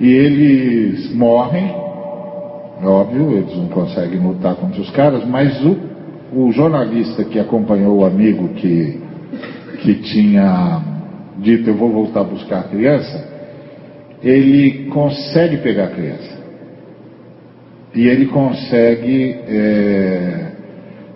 E 0.00 0.08
eles 0.08 1.14
morrem, 1.14 1.74
óbvio, 2.82 3.32
eles 3.32 3.56
não 3.56 3.68
conseguem 3.68 4.20
lutar 4.20 4.54
contra 4.56 4.80
os 4.80 4.90
caras, 4.90 5.26
mas 5.26 5.60
o, 5.64 5.76
o 6.32 6.52
jornalista 6.52 7.24
que 7.24 7.38
acompanhou 7.38 7.98
o 7.98 8.04
amigo 8.04 8.48
que 8.54 9.08
que 9.78 9.94
tinha 9.94 10.82
dito 11.38 11.70
eu 11.70 11.76
vou 11.76 11.90
voltar 11.90 12.20
a 12.20 12.24
buscar 12.24 12.60
a 12.60 12.64
criança, 12.64 13.28
ele 14.22 14.86
consegue 14.86 15.58
pegar 15.58 15.84
a 15.84 15.90
criança. 15.90 16.38
E 17.94 18.06
ele 18.06 18.26
consegue 18.26 19.36
é, 19.46 20.52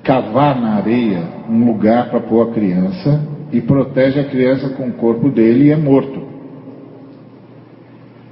cavar 0.03 0.61
na 0.61 0.77
areia 0.77 1.23
um 1.49 1.67
lugar 1.67 2.09
para 2.09 2.21
pôr 2.21 2.49
a 2.49 2.53
criança 2.53 3.21
e 3.53 3.61
protege 3.61 4.19
a 4.19 4.25
criança 4.25 4.71
com 4.71 4.89
o 4.89 4.93
corpo 4.93 5.29
dele 5.29 5.67
e 5.67 5.71
é 5.71 5.77
morto. 5.77 6.23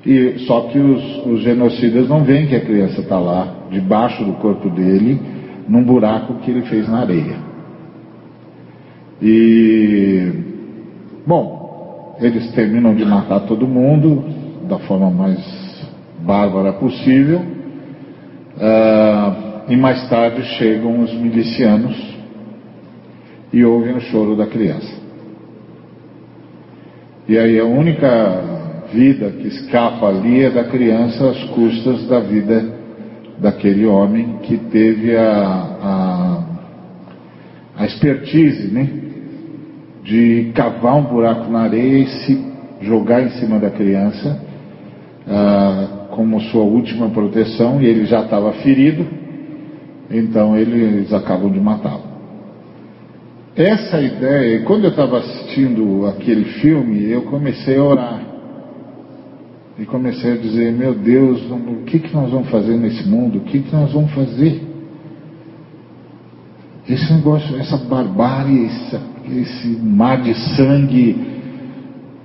E, 0.04 0.38
só 0.46 0.62
que 0.62 0.78
os, 0.78 1.26
os 1.26 1.40
genocidas 1.42 2.08
não 2.08 2.24
veem 2.24 2.46
que 2.46 2.56
a 2.56 2.64
criança 2.64 3.02
está 3.02 3.18
lá, 3.18 3.66
debaixo 3.70 4.24
do 4.24 4.32
corpo 4.34 4.70
dele, 4.70 5.20
num 5.68 5.84
buraco 5.84 6.34
que 6.36 6.50
ele 6.50 6.62
fez 6.62 6.88
na 6.88 7.00
areia. 7.00 7.36
E, 9.20 10.32
bom, 11.26 12.16
eles 12.18 12.50
terminam 12.52 12.94
de 12.94 13.04
matar 13.04 13.40
todo 13.40 13.68
mundo 13.68 14.24
da 14.66 14.78
forma 14.78 15.10
mais 15.10 15.38
bárbara 16.20 16.72
possível. 16.72 17.40
Uh, 18.56 19.50
e 19.68 19.76
mais 19.76 20.08
tarde 20.08 20.42
chegam 20.56 21.00
os 21.00 21.12
milicianos 21.14 21.96
e 23.52 23.64
ouvem 23.64 23.96
o 23.96 24.00
choro 24.00 24.34
da 24.34 24.46
criança. 24.46 25.00
E 27.30 27.38
aí 27.38 27.60
a 27.60 27.64
única 27.64 28.42
vida 28.92 29.30
que 29.30 29.46
escapa 29.46 30.08
ali 30.08 30.42
é 30.42 30.50
da 30.50 30.64
criança 30.64 31.30
às 31.30 31.40
custas 31.50 32.08
da 32.08 32.18
vida 32.18 32.60
daquele 33.38 33.87
homem 33.87 34.38
que 34.42 34.56
teve 34.56 35.16
a, 35.16 35.30
a, 35.80 36.44
a 37.78 37.87
expertise, 37.87 38.75
né? 38.75 38.90
de 40.02 40.50
cavar 40.56 40.96
um 40.96 41.04
buraco 41.04 41.49
na 41.52 41.60
areia 41.60 41.99
e 41.99 42.06
se 42.08 42.44
jogar 42.80 43.22
em 43.22 43.30
cima 43.38 43.60
da 43.60 43.70
criança 43.70 44.37
ah, 45.28 46.08
como 46.10 46.40
sua 46.40 46.64
última 46.64 47.10
proteção, 47.10 47.80
e 47.80 47.87
ele 47.87 48.06
já 48.06 48.22
estava 48.22 48.54
ferido, 48.54 49.06
então 50.10 50.56
eles 50.56 51.12
acabam 51.12 51.49
de 51.49 51.60
matá-lo. 51.60 52.10
Essa 53.57 54.00
ideia, 54.00 54.61
quando 54.62 54.85
eu 54.85 54.90
estava 54.90 55.19
assistindo 55.19 56.07
aquele 56.07 56.45
filme, 56.45 57.11
eu 57.11 57.23
comecei 57.23 57.76
a 57.76 57.83
orar. 57.83 58.23
E 59.78 59.85
comecei 59.87 60.33
a 60.33 60.37
dizer, 60.37 60.73
meu 60.73 60.95
Deus, 60.95 61.40
o 61.50 61.85
que, 61.85 61.99
que 61.99 62.14
nós 62.14 62.30
vamos 62.30 62.49
fazer 62.50 62.76
nesse 62.76 63.09
mundo? 63.09 63.38
O 63.38 63.40
que, 63.40 63.61
que 63.61 63.75
nós 63.75 63.92
vamos 63.92 64.12
fazer? 64.12 64.62
Esse 66.88 67.12
negócio, 67.12 67.57
essa 67.59 67.76
barbárie, 67.76 68.69
esse 69.33 69.69
mar 69.69 70.23
de 70.23 70.35
sangue, 70.54 71.16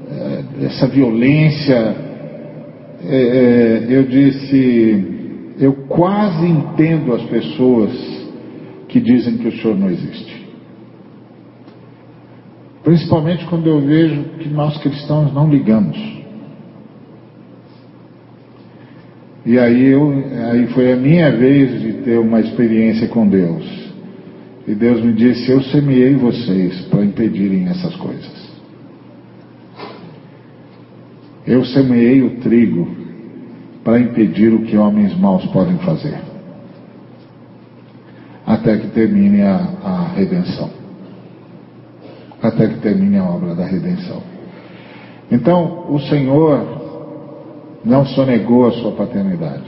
é, 0.07 0.65
essa 0.65 0.87
violência. 0.87 1.95
É, 3.07 3.85
eu 3.89 4.03
disse, 4.03 5.53
eu 5.59 5.73
quase 5.87 6.45
entendo 6.45 7.13
as 7.13 7.23
pessoas 7.23 7.91
que 8.87 8.99
dizem 8.99 9.37
que 9.37 9.47
o 9.47 9.61
Senhor 9.61 9.77
não 9.77 9.89
existe. 9.89 10.44
Principalmente 12.85 13.43
quando 13.47 13.65
eu 13.65 13.81
vejo 13.81 14.23
que 14.37 14.47
nós 14.47 14.77
cristãos 14.77 15.33
não 15.33 15.49
ligamos. 15.49 15.97
E 19.43 19.57
aí, 19.57 19.87
eu, 19.87 20.11
aí 20.51 20.67
foi 20.67 20.93
a 20.93 20.95
minha 20.95 21.31
vez 21.31 21.81
de 21.81 21.93
ter 22.03 22.19
uma 22.19 22.39
experiência 22.39 23.07
com 23.07 23.27
Deus. 23.27 23.65
E 24.67 24.75
Deus 24.75 25.03
me 25.03 25.13
disse: 25.13 25.51
Eu 25.51 25.63
semeei 25.63 26.15
vocês 26.15 26.81
para 26.85 27.03
impedirem 27.03 27.67
essas 27.67 27.95
coisas. 27.95 28.53
Eu 31.47 31.65
semeei 31.65 32.21
o 32.21 32.39
trigo 32.41 32.87
para 33.83 33.99
impedir 33.99 34.53
o 34.53 34.61
que 34.61 34.77
homens 34.77 35.17
maus 35.17 35.43
podem 35.47 35.77
fazer. 35.79 36.19
Até 38.45 38.77
que 38.77 38.87
termine 38.89 39.41
a, 39.41 39.55
a 39.83 40.07
redenção. 40.15 40.84
Até 42.45 42.67
que 42.67 42.79
termine 42.79 43.17
a 43.17 43.23
obra 43.23 43.55
da 43.55 43.65
redenção. 43.65 44.21
Então, 45.31 45.87
o 45.89 45.99
Senhor 45.99 46.61
não 47.83 48.05
sonegou 48.05 48.67
a 48.67 48.71
sua 48.71 48.91
paternidade. 48.91 49.65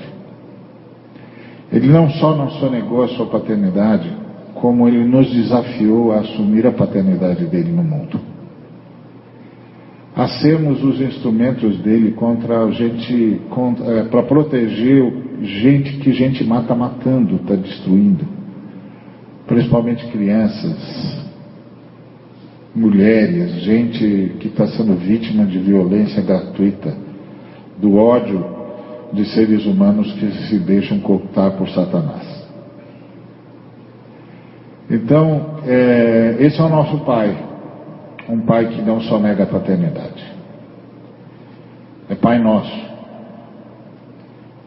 Ele 1.71 1.87
não 1.87 2.07
só 2.11 2.35
não 2.35 2.51
sonegou 2.51 3.03
a 3.03 3.07
sua 3.09 3.25
paternidade, 3.25 4.15
como 4.53 4.87
ele 4.87 5.03
nos 5.05 5.27
desafiou 5.31 6.11
a 6.11 6.19
assumir 6.19 6.67
a 6.67 6.71
paternidade 6.71 7.45
dele 7.45 7.71
no 7.71 7.83
mundo. 7.83 8.19
A 10.15 10.27
sermos 10.27 10.83
os 10.83 11.01
instrumentos 11.01 11.79
dele 11.79 12.11
contra 12.11 12.71
gente, 12.71 13.41
é, 13.85 14.03
para 14.03 14.21
proteger 14.21 15.13
gente 15.41 15.97
que 15.97 16.11
gente 16.11 16.43
mata 16.43 16.75
matando, 16.75 17.37
está 17.37 17.55
destruindo. 17.55 18.23
Principalmente 19.47 20.05
crianças, 20.07 21.26
mulheres, 22.77 23.63
gente 23.63 24.35
que 24.39 24.47
está 24.47 24.67
sendo 24.67 24.95
vítima 24.95 25.45
de 25.45 25.57
violência 25.57 26.21
gratuita, 26.21 26.95
do 27.79 27.97
ódio 27.97 28.45
de 29.11 29.25
seres 29.25 29.65
humanos 29.65 30.11
que 30.13 30.31
se 30.47 30.59
deixam 30.59 30.99
cooptar 30.99 31.51
por 31.57 31.67
Satanás. 31.69 32.45
Então, 34.89 35.57
é, 35.65 36.37
esse 36.39 36.59
é 36.59 36.63
o 36.63 36.69
nosso 36.69 36.99
Pai, 36.99 37.35
um 38.29 38.41
Pai 38.41 38.67
que 38.67 38.81
não 38.81 39.01
só 39.01 39.19
nega 39.19 39.43
a 39.43 39.47
paternidade, 39.47 40.23
é 42.09 42.15
Pai 42.15 42.39
nosso. 42.39 42.87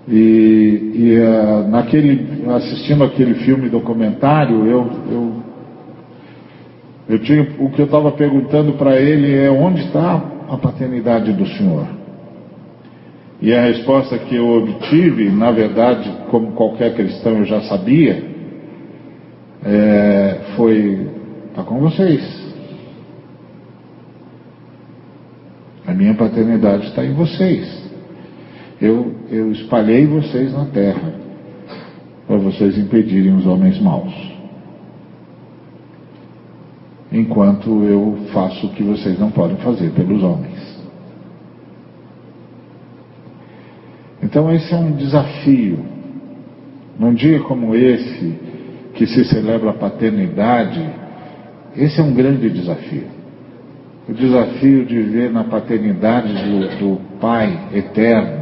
E, 0.08 0.92
e 0.94 1.18
uh, 1.20 1.68
naquele, 1.68 2.44
assistindo 2.50 3.04
aquele 3.04 3.34
filme 3.34 3.68
documentário, 3.68 4.66
eu, 4.66 4.90
eu, 5.10 5.49
eu 7.10 7.18
tinha, 7.18 7.42
o 7.58 7.68
que 7.70 7.80
eu 7.80 7.86
estava 7.86 8.12
perguntando 8.12 8.74
para 8.74 8.96
ele 8.96 9.36
é 9.36 9.50
onde 9.50 9.80
está 9.82 10.22
a 10.48 10.56
paternidade 10.56 11.32
do 11.32 11.44
Senhor? 11.44 11.86
E 13.42 13.52
a 13.52 13.62
resposta 13.62 14.16
que 14.16 14.36
eu 14.36 14.46
obtive, 14.46 15.28
na 15.30 15.50
verdade, 15.50 16.08
como 16.30 16.52
qualquer 16.52 16.94
cristão 16.94 17.38
eu 17.38 17.44
já 17.44 17.62
sabia, 17.62 18.22
é, 19.64 20.36
foi: 20.56 21.08
está 21.48 21.64
com 21.64 21.80
vocês. 21.80 22.22
A 25.86 25.92
minha 25.92 26.14
paternidade 26.14 26.86
está 26.86 27.04
em 27.04 27.14
vocês. 27.14 27.90
Eu, 28.80 29.12
eu 29.30 29.50
espalhei 29.50 30.06
vocês 30.06 30.52
na 30.52 30.66
terra 30.66 31.12
para 32.26 32.36
vocês 32.36 32.78
impedirem 32.78 33.34
os 33.34 33.46
homens 33.46 33.80
maus. 33.80 34.39
Enquanto 37.12 37.82
eu 37.84 38.26
faço 38.32 38.66
o 38.66 38.70
que 38.70 38.82
vocês 38.82 39.18
não 39.18 39.30
podem 39.30 39.56
fazer 39.58 39.90
pelos 39.90 40.22
homens. 40.22 40.70
Então, 44.22 44.52
esse 44.52 44.72
é 44.72 44.76
um 44.76 44.92
desafio. 44.92 45.84
Num 46.98 47.14
dia 47.14 47.40
como 47.40 47.74
esse, 47.74 48.38
que 48.94 49.06
se 49.06 49.24
celebra 49.24 49.70
a 49.70 49.74
paternidade, 49.74 50.88
esse 51.76 52.00
é 52.00 52.02
um 52.04 52.14
grande 52.14 52.50
desafio. 52.50 53.08
O 54.08 54.12
desafio 54.12 54.84
de 54.84 55.00
ver 55.00 55.30
na 55.30 55.44
paternidade 55.44 56.32
do, 56.32 56.78
do 56.78 57.00
Pai 57.20 57.68
eterno 57.74 58.40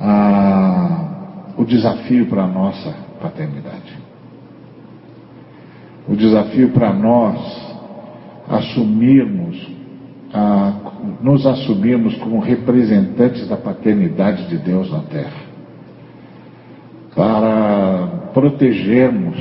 a, 0.00 1.52
o 1.56 1.64
desafio 1.64 2.26
para 2.26 2.44
a 2.44 2.46
nossa 2.46 2.94
paternidade. 3.20 4.07
Desafio 6.18 6.70
para 6.70 6.92
nós 6.92 7.38
assumirmos, 8.48 9.68
a, 10.34 10.74
nos 11.22 11.46
assumirmos 11.46 12.16
como 12.16 12.40
representantes 12.40 13.46
da 13.46 13.56
paternidade 13.56 14.48
de 14.48 14.56
Deus 14.58 14.90
na 14.90 15.00
terra. 15.00 15.48
Para 17.14 18.30
protegermos 18.34 19.36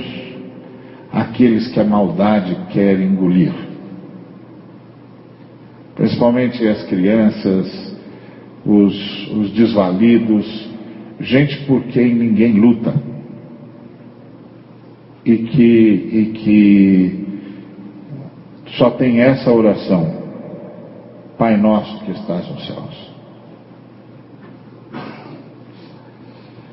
aqueles 1.11 1.67
que 1.69 1.79
a 1.79 1.83
maldade 1.83 2.55
quer 2.69 2.99
engolir. 2.99 3.53
Principalmente 5.95 6.67
as 6.67 6.83
crianças, 6.83 7.97
os, 8.63 9.31
os 9.31 9.51
desvalidos, 9.51 10.69
gente 11.19 11.65
por 11.65 11.81
quem 11.85 12.13
ninguém 12.13 12.53
luta. 12.53 12.93
E 15.27 15.37
que, 15.39 16.09
e 16.13 16.25
que 16.35 17.27
só 18.77 18.91
tem 18.91 19.19
essa 19.19 19.51
oração: 19.51 20.09
Pai 21.37 21.57
nosso 21.57 21.99
que 22.05 22.11
estás 22.11 22.49
nos 22.49 22.65
céus. 22.65 23.11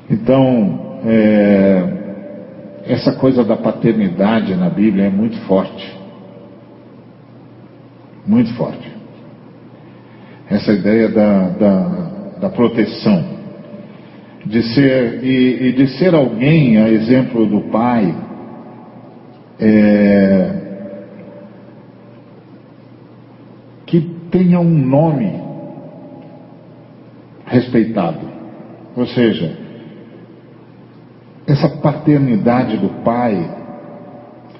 Então, 0.09 0.99
é, 1.05 1.83
essa 2.87 3.13
coisa 3.15 3.43
da 3.43 3.57
paternidade 3.57 4.55
na 4.55 4.69
Bíblia 4.69 5.07
é 5.07 5.09
muito 5.09 5.37
forte. 5.41 5.93
Muito 8.25 8.53
forte. 8.53 8.89
Essa 10.49 10.71
ideia 10.71 11.09
da, 11.09 11.49
da, 11.49 11.83
da 12.39 12.49
proteção. 12.49 13.35
De 14.45 14.61
ser, 14.61 15.23
e, 15.23 15.69
e, 15.69 15.71
de 15.73 15.87
ser 15.97 16.13
alguém, 16.13 16.77
a 16.77 16.87
exemplo 16.87 17.47
do 17.47 17.61
pai, 17.71 18.15
é, 19.59 20.51
que 23.85 24.01
tenha 24.31 24.59
um 24.59 24.77
nome 24.77 25.41
respeitado. 27.45 28.19
Ou 28.95 29.05
seja, 29.07 29.57
essa 31.47 31.69
paternidade 31.69 32.77
do 32.77 32.89
pai 33.03 33.49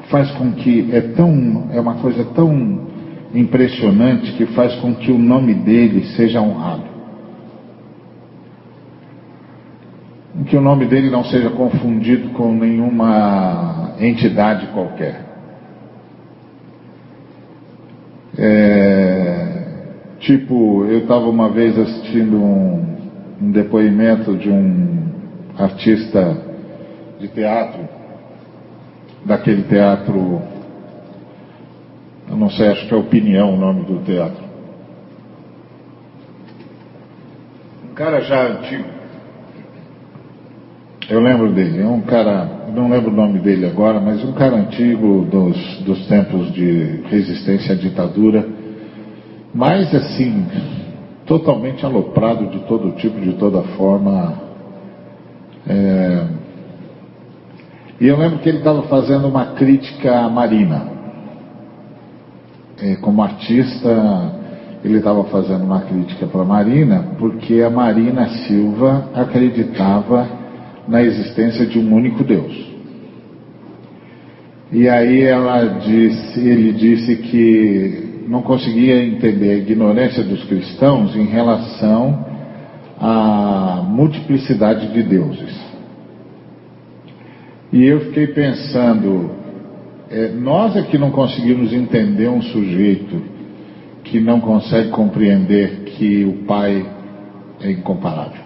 faz 0.09 0.31
com 0.31 0.51
que 0.51 0.89
é 0.93 1.01
tão 1.01 1.69
é 1.71 1.79
uma 1.79 1.95
coisa 1.95 2.23
tão 2.25 2.87
impressionante 3.33 4.33
que 4.33 4.45
faz 4.47 4.75
com 4.75 4.93
que 4.95 5.11
o 5.11 5.17
nome 5.17 5.53
dele 5.53 6.05
seja 6.15 6.41
honrado. 6.41 6.94
Que 10.43 10.57
o 10.57 10.61
nome 10.61 10.85
dele 10.85 11.09
não 11.09 11.23
seja 11.23 11.49
confundido 11.49 12.29
com 12.31 12.53
nenhuma 12.53 13.95
entidade 13.99 14.67
qualquer. 14.67 15.23
É, 18.37 19.45
tipo, 20.19 20.83
eu 20.85 20.99
estava 20.99 21.25
uma 21.29 21.49
vez 21.49 21.77
assistindo 21.79 22.35
um, 22.35 22.97
um 23.41 23.51
depoimento 23.51 24.35
de 24.35 24.49
um 24.49 25.05
artista 25.57 26.37
de 27.19 27.29
teatro, 27.29 27.87
daquele 29.25 29.63
teatro, 29.63 30.41
eu 32.29 32.35
não 32.35 32.49
sei, 32.49 32.67
acho 32.67 32.87
que 32.87 32.93
é 32.93 32.97
Opinião 32.97 33.53
o 33.53 33.57
nome 33.57 33.85
do 33.85 34.03
teatro. 34.03 34.43
Um 37.89 37.93
cara 37.93 38.19
já 38.21 38.47
antigo, 38.47 38.94
eu 41.09 41.19
lembro 41.19 41.51
dele, 41.51 41.83
um 41.83 42.01
cara, 42.01 42.49
não 42.73 42.89
lembro 42.89 43.11
o 43.11 43.15
nome 43.15 43.39
dele 43.39 43.67
agora, 43.67 43.99
mas 43.99 44.23
um 44.23 44.33
cara 44.33 44.55
antigo 44.55 45.25
dos, 45.29 45.83
dos 45.83 46.07
tempos 46.07 46.51
de 46.51 47.01
resistência 47.09 47.75
à 47.75 47.77
ditadura, 47.77 48.47
mas 49.53 49.93
assim, 49.93 50.45
totalmente 51.27 51.85
aloprado 51.85 52.47
de 52.47 52.59
todo 52.67 52.91
tipo, 52.93 53.19
de 53.19 53.33
toda 53.33 53.61
forma. 53.77 54.33
É, 55.67 56.25
e 58.01 58.07
eu 58.07 58.17
lembro 58.17 58.39
que 58.39 58.49
ele 58.49 58.57
estava 58.57 58.81
fazendo 58.83 59.27
uma 59.27 59.53
crítica 59.53 60.19
à 60.19 60.29
Marina. 60.29 60.95
É, 62.81 62.95
como 62.95 63.21
artista, 63.21 64.33
ele 64.83 64.97
estava 64.97 65.23
fazendo 65.25 65.63
uma 65.63 65.81
crítica 65.81 66.25
para 66.25 66.41
a 66.41 66.45
Marina, 66.45 67.11
porque 67.17 67.61
a 67.61 67.69
Marina 67.69 68.27
Silva 68.47 69.09
acreditava 69.13 70.44
na 70.87 71.01
existência 71.03 71.65
de 71.65 71.79
um 71.79 71.93
único 71.93 72.23
Deus. 72.23 72.75
E 74.71 74.89
aí 74.89 75.21
ela 75.21 75.79
disse, 75.79 76.39
ele 76.39 76.73
disse 76.73 77.15
que 77.17 78.25
não 78.27 78.41
conseguia 78.41 79.03
entender 79.03 79.51
a 79.51 79.57
ignorância 79.57 80.23
dos 80.23 80.43
cristãos 80.45 81.15
em 81.15 81.25
relação 81.25 82.25
à 82.99 83.85
multiplicidade 83.87 84.91
de 84.91 85.03
deuses. 85.03 85.65
E 87.71 87.85
eu 87.85 87.99
fiquei 88.05 88.27
pensando, 88.27 89.31
é, 90.09 90.29
nós 90.29 90.75
é 90.75 90.83
que 90.83 90.97
não 90.97 91.11
conseguimos 91.11 91.73
entender 91.73 92.29
um 92.29 92.41
sujeito 92.41 93.21
que 94.03 94.19
não 94.19 94.39
consegue 94.39 94.89
compreender 94.89 95.83
que 95.85 96.23
o 96.25 96.45
Pai 96.45 96.85
é 97.61 97.71
incomparável. 97.71 98.44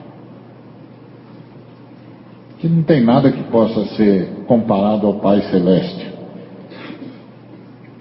Que 2.59 2.67
não 2.67 2.83
tem 2.83 3.01
nada 3.01 3.31
que 3.31 3.43
possa 3.43 3.85
ser 3.95 4.27
comparado 4.45 5.07
ao 5.07 5.15
Pai 5.15 5.41
Celeste. 5.49 6.09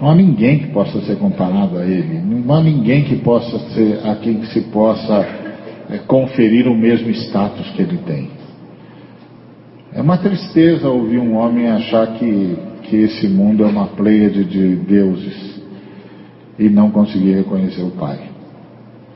Não 0.01 0.11
há 0.11 0.14
ninguém 0.14 0.59
que 0.59 0.66
possa 0.68 1.01
ser 1.03 1.16
comparado 1.16 1.79
a 1.79 1.85
Ele. 1.85 2.21
Não 2.21 2.55
há 2.55 2.61
ninguém 2.61 3.05
que 3.05 3.16
possa 3.16 3.59
ser 3.71 4.01
a 4.05 4.16
quem 4.16 4.44
se 4.47 4.62
possa 4.62 5.27
é, 5.90 5.99
conferir 5.99 6.66
o 6.66 6.77
mesmo 6.77 7.09
status 7.11 7.71
que 7.71 7.83
Ele 7.83 7.99
tem. 7.99 8.31
É 9.92 10.03
uma 10.03 10.18
tristeza 10.18 10.88
ouvir 10.88 11.18
um 11.18 11.37
homem 11.37 11.68
achar 11.68 12.14
que, 12.14 12.57
que 12.83 12.97
esse 12.97 13.29
mundo 13.29 13.64
é 13.64 13.66
uma 13.66 13.87
pleiade 13.87 14.44
de 14.44 14.77
deuses 14.77 15.62
e 16.59 16.68
não 16.68 16.90
conseguir 16.90 17.35
reconhecer 17.35 17.83
o 17.83 17.92
Pai, 17.92 18.18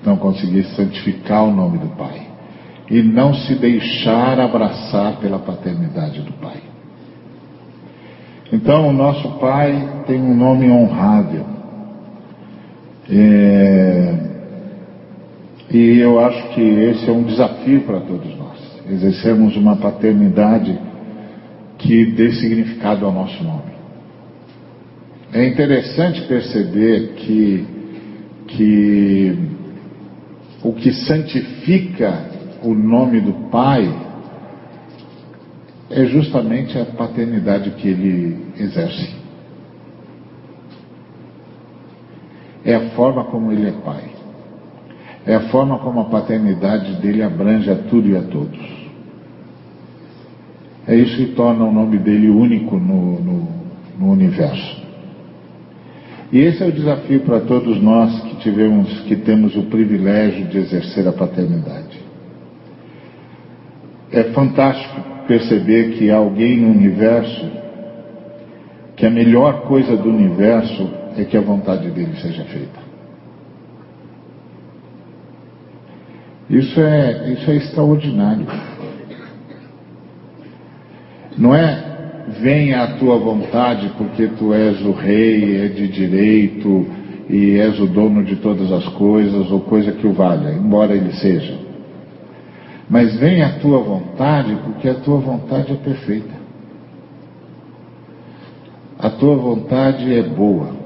não 0.05 0.16
conseguir 0.16 0.64
santificar 0.76 1.44
o 1.44 1.52
nome 1.52 1.78
do 1.78 1.88
Pai 1.96 2.32
e 2.92 3.02
não 3.02 3.33
se 3.33 3.55
deixar 3.55 4.38
abraçar 4.38 5.16
pela 5.16 5.38
paternidade 5.38 6.20
do 6.20 6.33
Pai. 6.35 6.59
Então, 8.52 8.87
o 8.87 8.92
nosso 8.92 9.38
Pai 9.38 10.05
tem 10.07 10.20
um 10.20 10.35
nome 10.35 10.70
honrável. 10.70 11.46
É... 13.11 14.14
E 15.70 16.00
eu 16.00 16.20
acho 16.20 16.50
que 16.50 16.61
esse 16.61 17.09
é 17.09 17.12
um 17.12 17.22
desafio 17.22 17.81
para 17.81 18.00
todos 18.00 18.37
nós, 18.37 18.59
exercermos 18.90 19.57
uma 19.57 19.76
paternidade 19.76 20.78
que 21.78 22.05
dê 22.12 22.31
significado 22.33 23.07
ao 23.07 23.12
nosso 23.12 23.42
nome. 23.42 23.72
É 25.33 25.46
interessante 25.46 26.20
perceber 26.28 27.14
que, 27.16 27.66
que 28.48 29.38
o 30.62 30.74
que 30.74 30.92
santifica 30.92 32.32
o 32.62 32.75
nome 32.75 33.20
do 33.20 33.33
Pai 33.51 33.92
é 35.90 36.07
justamente 36.07 36.79
a 36.79 36.87
paternidade 36.87 37.70
que 37.72 37.88
ele 37.88 38.46
exerce. 38.59 39.14
É 42.64 42.75
a 42.75 42.90
forma 42.90 43.25
como 43.25 43.53
ele 43.53 43.68
é 43.68 43.72
pai. 43.72 44.05
É 45.27 45.35
a 45.35 45.40
forma 45.51 45.79
como 45.81 46.01
a 46.01 46.05
paternidade 46.05 46.94
dele 47.01 47.22
abrange 47.22 47.70
a 47.70 47.77
tudo 47.77 48.09
e 48.09 48.16
a 48.16 48.22
todos. 48.22 48.83
É 50.87 50.96
isso 50.96 51.16
que 51.16 51.35
torna 51.35 51.64
o 51.64 51.72
nome 51.72 51.98
dele 51.98 52.29
único 52.29 52.77
no, 52.77 53.20
no, 53.20 53.48
no 53.98 54.12
universo. 54.12 54.83
E 56.33 56.38
esse 56.38 56.62
é 56.62 56.66
o 56.66 56.72
desafio 56.72 57.20
para 57.20 57.40
todos 57.40 57.81
nós 57.81 58.20
que 58.22 58.37
tivemos, 58.37 59.01
que 59.03 59.16
temos 59.16 59.55
o 59.55 59.64
privilégio 59.64 60.46
de 60.46 60.59
exercer 60.59 61.07
a 61.07 61.12
paternidade. 61.12 61.91
É 64.12 64.25
fantástico 64.35 65.01
perceber 65.27 65.92
que 65.92 66.11
há 66.11 66.16
alguém 66.16 66.59
no 66.59 66.70
universo 66.70 67.51
que 68.94 69.07
a 69.07 69.11
melhor 69.11 69.62
coisa 69.62 69.96
do 69.96 70.09
universo 70.09 70.88
é 71.16 71.25
que 71.25 71.37
a 71.37 71.40
vontade 71.40 71.90
dele 71.90 72.14
seja 72.20 72.44
feita. 72.44 72.81
Isso 76.51 76.79
é, 76.81 77.33
isso 77.33 77.51
é 77.51 77.57
extraordinário. 77.57 78.46
Não 81.38 81.55
é 81.55 81.92
venha 82.40 82.83
a 82.83 82.98
tua 82.98 83.18
vontade 83.18 83.90
porque 83.96 84.29
tu 84.38 84.53
és 84.53 84.81
o 84.83 84.92
rei, 84.92 85.64
é 85.64 85.68
de 85.68 85.88
direito 85.88 86.87
e 87.29 87.59
és 87.59 87.81
o 87.81 87.87
dono 87.87 88.22
de 88.22 88.37
todas 88.37 88.70
as 88.70 88.87
coisas 88.90 89.51
ou 89.51 89.61
coisa 89.61 89.92
que 89.92 90.07
o 90.07 90.12
valha, 90.12 90.51
embora 90.51 90.94
ele 90.94 91.12
seja. 91.14 91.71
Mas 92.92 93.16
venha 93.16 93.46
a 93.46 93.59
tua 93.59 93.78
vontade 93.78 94.55
porque 94.66 94.87
a 94.87 94.96
tua 94.96 95.16
vontade 95.16 95.72
é 95.72 95.76
perfeita. 95.76 96.35
A 98.98 99.09
tua 99.09 99.35
vontade 99.35 100.14
é 100.14 100.22
boa. 100.22 100.76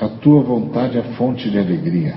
A 0.00 0.08
tua 0.08 0.42
vontade 0.42 0.96
é 0.96 1.02
fonte 1.18 1.50
de 1.50 1.58
alegria. 1.58 2.14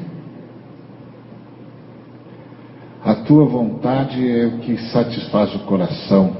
A 3.03 3.13
tua 3.13 3.43
vontade 3.43 4.25
é 4.31 4.45
o 4.47 4.59
que 4.59 4.77
satisfaz 4.89 5.53
o 5.55 5.59
coração 5.65 6.33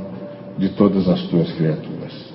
de 0.57 0.69
todas 0.69 1.05
as 1.09 1.21
tuas 1.23 1.51
criaturas. 1.51 2.33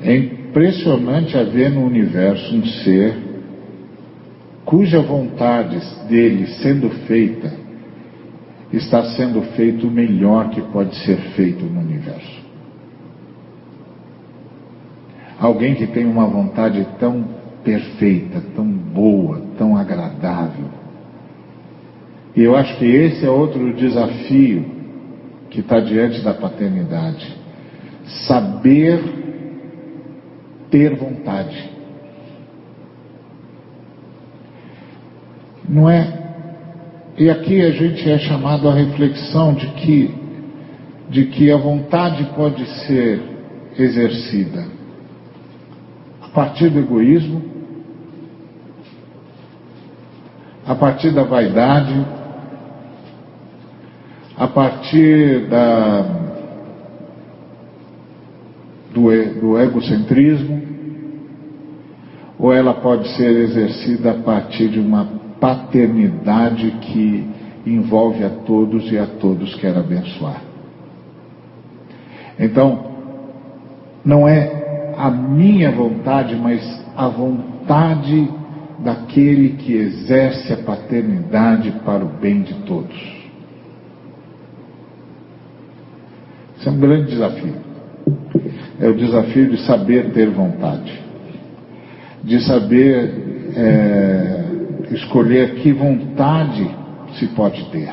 É 0.00 0.16
impressionante 0.16 1.36
haver 1.36 1.70
no 1.70 1.84
universo 1.84 2.56
um 2.56 2.64
ser 2.64 3.14
cuja 4.64 5.02
vontade 5.02 5.78
dele 6.08 6.46
sendo 6.62 6.88
feita 7.06 7.60
está 8.72 9.04
sendo 9.16 9.42
feito 9.54 9.86
o 9.86 9.90
melhor 9.90 10.50
que 10.50 10.60
pode 10.60 10.96
ser 11.04 11.16
feito 11.34 11.64
no 11.64 11.80
universo. 11.80 12.42
Alguém 15.38 15.74
que 15.74 15.86
tem 15.86 16.06
uma 16.06 16.26
vontade 16.26 16.86
tão 16.98 17.24
perfeita, 17.64 18.42
tão 18.54 18.66
boa, 18.66 19.42
tão 19.58 19.76
agradável. 19.76 20.66
E 22.34 22.42
eu 22.42 22.56
acho 22.56 22.78
que 22.78 22.86
esse 22.86 23.26
é 23.26 23.30
outro 23.30 23.74
desafio 23.74 24.64
que 25.50 25.60
está 25.60 25.80
diante 25.80 26.22
da 26.22 26.32
paternidade. 26.32 27.36
Saber 28.26 29.02
ter 30.70 30.96
vontade. 30.96 31.70
Não 35.68 35.90
é. 35.90 36.21
E 37.22 37.30
aqui 37.30 37.62
a 37.62 37.70
gente 37.70 38.10
é 38.10 38.18
chamado 38.18 38.68
à 38.68 38.74
reflexão 38.74 39.54
de 39.54 39.68
que, 39.74 40.12
de 41.08 41.26
que 41.26 41.52
a 41.52 41.56
vontade 41.56 42.24
pode 42.34 42.66
ser 42.84 43.22
exercida. 43.78 44.66
A 46.20 46.26
partir 46.30 46.68
do 46.68 46.80
egoísmo, 46.80 47.40
a 50.66 50.74
partir 50.74 51.12
da 51.12 51.22
vaidade, 51.22 52.04
a 54.36 54.48
partir 54.48 55.46
da, 55.48 56.02
do, 58.92 59.40
do 59.40 59.58
egocentrismo, 59.60 60.60
ou 62.36 62.52
ela 62.52 62.74
pode 62.74 63.06
ser 63.10 63.30
exercida 63.30 64.10
a 64.10 64.14
partir 64.14 64.66
de 64.66 64.80
uma 64.80 65.21
paternidade 65.42 66.70
que 66.82 67.28
envolve 67.66 68.22
a 68.22 68.30
todos 68.30 68.92
e 68.92 68.96
a 68.96 69.06
todos 69.06 69.52
quer 69.56 69.76
abençoar. 69.76 70.40
Então, 72.38 72.92
não 74.04 74.28
é 74.28 74.94
a 74.96 75.10
minha 75.10 75.72
vontade, 75.72 76.36
mas 76.36 76.62
a 76.96 77.08
vontade 77.08 78.30
daquele 78.78 79.56
que 79.56 79.74
exerce 79.74 80.52
a 80.52 80.58
paternidade 80.58 81.72
para 81.84 82.04
o 82.04 82.08
bem 82.08 82.42
de 82.42 82.54
todos. 82.62 82.96
Isso 86.56 86.68
é 86.68 86.72
um 86.72 86.78
grande 86.78 87.10
desafio. 87.10 87.54
É 88.80 88.88
o 88.88 88.94
desafio 88.94 89.50
de 89.50 89.66
saber 89.66 90.12
ter 90.12 90.30
vontade, 90.30 91.00
de 92.22 92.40
saber 92.44 93.52
é, 93.56 94.41
escolher 94.94 95.56
que 95.56 95.72
vontade 95.72 96.68
se 97.18 97.26
pode 97.28 97.64
ter. 97.70 97.92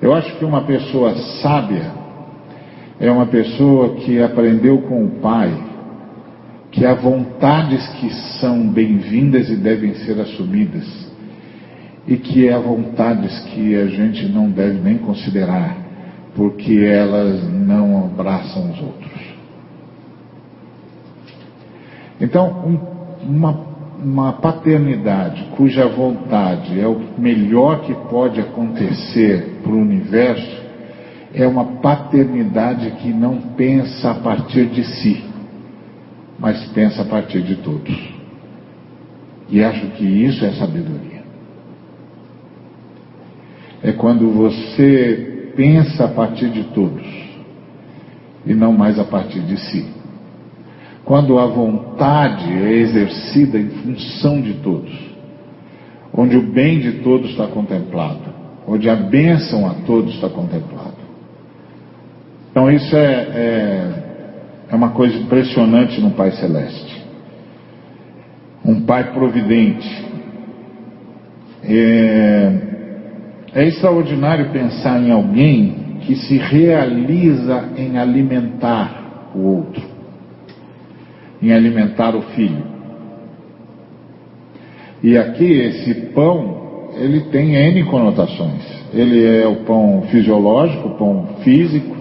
Eu 0.00 0.14
acho 0.14 0.36
que 0.38 0.44
uma 0.44 0.62
pessoa 0.62 1.14
sábia 1.42 1.90
é 3.00 3.10
uma 3.10 3.26
pessoa 3.26 3.96
que 3.96 4.22
aprendeu 4.22 4.78
com 4.82 5.04
o 5.04 5.10
pai 5.20 5.52
que 6.70 6.84
há 6.84 6.94
vontades 6.94 7.88
que 7.94 8.10
são 8.40 8.68
bem-vindas 8.68 9.48
e 9.48 9.56
devem 9.56 9.94
ser 9.94 10.20
assumidas, 10.20 10.86
e 12.06 12.16
que 12.16 12.48
há 12.48 12.58
vontades 12.58 13.40
que 13.46 13.74
a 13.74 13.86
gente 13.86 14.28
não 14.28 14.50
deve 14.50 14.78
nem 14.80 14.98
considerar 14.98 15.88
porque 16.38 16.78
elas 16.84 17.42
não 17.52 18.04
abraçam 18.06 18.70
os 18.70 18.80
outros. 18.80 19.22
Então, 22.20 22.64
um, 22.64 23.28
uma, 23.28 23.50
uma 24.02 24.34
paternidade 24.34 25.44
cuja 25.56 25.88
vontade 25.88 26.78
é 26.80 26.86
o 26.86 27.00
melhor 27.18 27.80
que 27.80 27.94
pode 28.08 28.40
acontecer 28.40 29.58
para 29.62 29.72
o 29.72 29.80
universo, 29.80 30.62
é 31.34 31.46
uma 31.46 31.64
paternidade 31.80 32.90
que 32.92 33.12
não 33.12 33.38
pensa 33.56 34.12
a 34.12 34.14
partir 34.14 34.66
de 34.66 34.84
si, 34.84 35.24
mas 36.38 36.64
pensa 36.68 37.02
a 37.02 37.04
partir 37.04 37.42
de 37.42 37.56
todos. 37.56 38.18
E 39.50 39.62
acho 39.62 39.86
que 39.88 40.04
isso 40.04 40.44
é 40.44 40.52
sabedoria. 40.52 41.22
É 43.82 43.92
quando 43.92 44.30
você 44.30 45.52
pensa 45.56 46.04
a 46.04 46.08
partir 46.08 46.50
de 46.50 46.64
todos 46.64 47.06
e 48.46 48.54
não 48.54 48.72
mais 48.72 48.98
a 48.98 49.04
partir 49.04 49.40
de 49.40 49.56
si. 49.56 49.97
Quando 51.08 51.38
a 51.38 51.46
vontade 51.46 52.52
é 52.52 52.70
exercida 52.70 53.58
em 53.58 53.70
função 53.70 54.42
de 54.42 54.52
todos, 54.62 54.92
onde 56.12 56.36
o 56.36 56.52
bem 56.52 56.80
de 56.80 57.00
todos 57.00 57.30
está 57.30 57.46
contemplado, 57.46 58.28
onde 58.66 58.90
a 58.90 58.94
bênção 58.94 59.66
a 59.66 59.72
todos 59.86 60.14
está 60.16 60.28
contemplada. 60.28 60.98
Então 62.50 62.70
isso 62.70 62.94
é, 62.94 63.14
é, 63.14 63.92
é 64.68 64.74
uma 64.74 64.90
coisa 64.90 65.16
impressionante 65.16 65.98
no 65.98 66.10
Pai 66.10 66.30
Celeste. 66.32 67.02
Um 68.62 68.82
Pai 68.82 69.10
providente. 69.14 69.88
É, 71.64 72.52
é 73.54 73.64
extraordinário 73.66 74.50
pensar 74.50 75.00
em 75.00 75.10
alguém 75.10 76.00
que 76.02 76.14
se 76.16 76.36
realiza 76.36 77.70
em 77.78 77.96
alimentar 77.96 79.30
o 79.34 79.40
outro, 79.40 79.97
em 81.42 81.52
alimentar 81.52 82.14
o 82.16 82.22
filho. 82.22 82.64
E 85.02 85.16
aqui 85.16 85.44
esse 85.44 85.94
pão, 86.12 86.90
ele 86.96 87.20
tem 87.30 87.54
N 87.54 87.84
conotações. 87.84 88.62
Ele 88.92 89.24
é 89.24 89.46
o 89.46 89.56
pão 89.64 90.02
fisiológico, 90.10 90.88
o 90.88 90.94
pão 90.96 91.28
físico, 91.42 91.96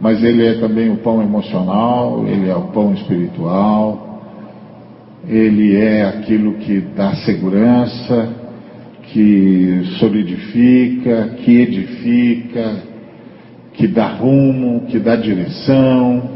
mas 0.00 0.22
ele 0.22 0.46
é 0.46 0.54
também 0.54 0.90
o 0.90 0.98
pão 0.98 1.22
emocional, 1.22 2.24
ele 2.26 2.50
é 2.50 2.54
o 2.54 2.68
pão 2.68 2.92
espiritual, 2.92 4.20
ele 5.26 5.76
é 5.76 6.04
aquilo 6.04 6.54
que 6.54 6.80
dá 6.80 7.14
segurança, 7.16 8.28
que 9.04 9.82
solidifica, 9.98 11.28
que 11.38 11.60
edifica, 11.60 12.82
que 13.72 13.86
dá 13.86 14.08
rumo, 14.08 14.86
que 14.86 14.98
dá 14.98 15.16
direção. 15.16 16.35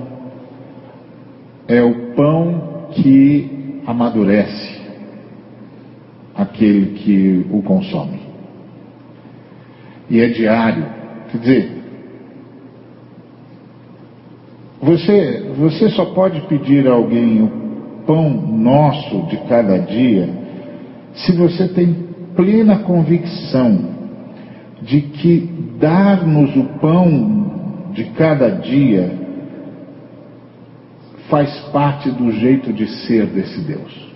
É 1.71 1.83
o 1.83 2.15
pão 2.15 2.89
que 2.93 3.81
amadurece 3.87 4.81
aquele 6.35 6.99
que 6.99 7.47
o 7.51 7.63
consome. 7.63 8.21
E 10.09 10.21
é 10.21 10.29
diário. 10.29 10.85
Quer 11.31 11.39
dizer, 11.39 11.81
Você, 14.83 15.53
você 15.59 15.91
só 15.91 16.07
pode 16.07 16.41
pedir 16.43 16.89
a 16.89 16.93
alguém 16.93 17.43
o 17.43 17.51
pão 18.07 18.31
nosso 18.31 19.27
de 19.27 19.37
cada 19.47 19.79
dia 19.79 20.29
se 21.13 21.33
você 21.33 21.69
tem 21.69 22.09
plena 22.35 22.79
convicção 22.79 23.79
de 24.81 25.03
que 25.03 25.51
dar-nos 25.79 26.57
o 26.57 26.65
pão 26.81 27.91
de 27.93 28.05
cada 28.13 28.49
dia 28.49 29.20
faz 31.31 31.59
parte 31.71 32.11
do 32.11 32.31
jeito 32.33 32.73
de 32.73 32.87
ser 33.07 33.27
desse 33.27 33.61
Deus. 33.61 34.11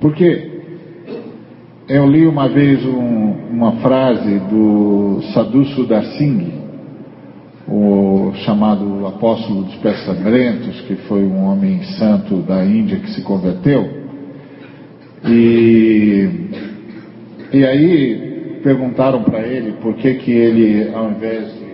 Porque 0.00 0.56
eu 1.88 2.06
li 2.06 2.26
uma 2.26 2.48
vez 2.48 2.84
um, 2.84 3.32
uma 3.50 3.72
frase 3.76 4.38
do 4.50 5.20
Sadhu 5.34 5.64
Sudar 5.66 6.04
Singh, 6.16 6.52
o 7.68 8.32
chamado 8.44 9.06
apóstolo 9.06 9.64
dos 9.64 9.74
pés 9.76 10.04
sangrentos, 10.04 10.80
que 10.82 10.94
foi 11.08 11.24
um 11.24 11.44
homem 11.44 11.82
santo 11.98 12.36
da 12.42 12.64
Índia 12.64 12.98
que 12.98 13.10
se 13.10 13.22
converteu. 13.22 14.06
E, 15.24 16.28
e 17.52 17.64
aí 17.64 18.60
perguntaram 18.62 19.22
para 19.24 19.40
ele 19.40 19.72
por 19.80 19.94
que, 19.94 20.14
que 20.14 20.30
ele, 20.30 20.94
ao 20.94 21.10
invés 21.10 21.52
de, 21.58 21.65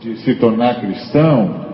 de 0.00 0.16
se 0.18 0.34
tornar 0.36 0.80
cristão, 0.80 1.66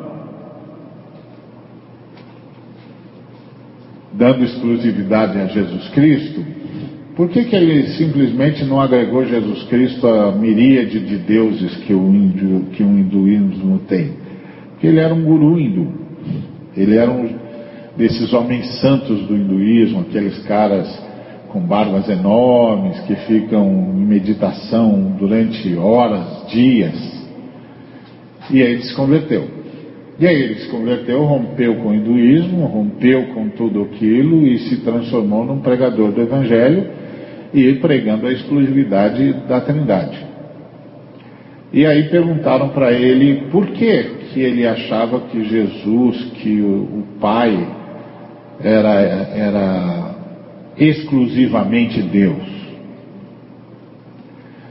dando 4.13 4.45
exclusividade 4.45 5.39
a 5.39 5.47
Jesus 5.47 5.89
Cristo, 5.91 6.45
por 7.17 7.29
que, 7.29 7.45
que 7.45 7.55
ele 7.55 7.89
simplesmente 7.97 8.65
não 8.65 8.81
agregou 8.81 9.25
Jesus 9.25 9.63
Cristo 9.65 10.07
à 10.09 10.33
miríade 10.33 10.99
de 10.99 11.17
deuses 11.19 11.77
que 11.85 11.95
o, 11.95 12.09
índio, 12.13 12.67
que 12.73 12.83
o 12.83 12.99
hinduísmo 12.99 13.81
tem? 13.87 14.15
Porque 14.71 14.89
ele 14.89 14.99
era 14.99 15.15
um 15.15 15.23
guru 15.23 15.59
hindu. 15.61 15.93
Ele 16.77 16.97
era 16.97 17.11
um 17.11 17.45
desses 17.97 18.33
homens 18.33 18.81
santos 18.81 19.27
do 19.27 19.37
hinduísmo, 19.37 20.01
aqueles 20.01 20.37
caras 20.45 20.89
com 21.51 21.61
barbas 21.61 22.09
enormes 22.09 22.99
que 23.03 23.15
ficam 23.15 23.65
em 23.97 24.05
meditação 24.07 25.15
durante 25.17 25.73
horas, 25.77 26.49
dias. 26.49 27.24
E 28.51 28.63
aí 28.63 28.73
ele 28.73 28.83
se 28.83 28.95
converteu. 28.95 29.49
E 30.19 30.27
aí 30.27 30.43
ele 30.43 30.55
se 30.57 30.69
converteu, 30.69 31.25
rompeu 31.25 31.75
com 31.77 31.89
o 31.89 31.95
hinduísmo, 31.95 32.67
rompeu 32.67 33.25
com 33.35 33.49
tudo 33.49 33.83
aquilo 33.83 34.47
e 34.47 34.59
se 34.59 34.77
transformou 34.83 35.45
num 35.45 35.61
pregador 35.61 36.13
do 36.13 36.21
Evangelho 36.21 36.89
e 37.53 37.73
pregando 37.75 38.27
a 38.27 38.33
exclusividade 38.33 39.33
da 39.49 39.61
Trindade. 39.61 40.25
E 41.73 41.85
aí 41.85 42.05
perguntaram 42.05 42.69
para 42.69 42.93
ele 42.93 43.49
por 43.51 43.67
que, 43.67 44.05
que 44.33 44.41
ele 44.41 44.65
achava 44.65 45.21
que 45.23 45.45
Jesus, 45.45 46.25
que 46.35 46.61
o, 46.61 46.83
o 46.83 47.05
Pai, 47.21 47.67
era, 48.61 48.95
era 49.35 50.15
exclusivamente 50.79 52.01
Deus. 52.03 52.55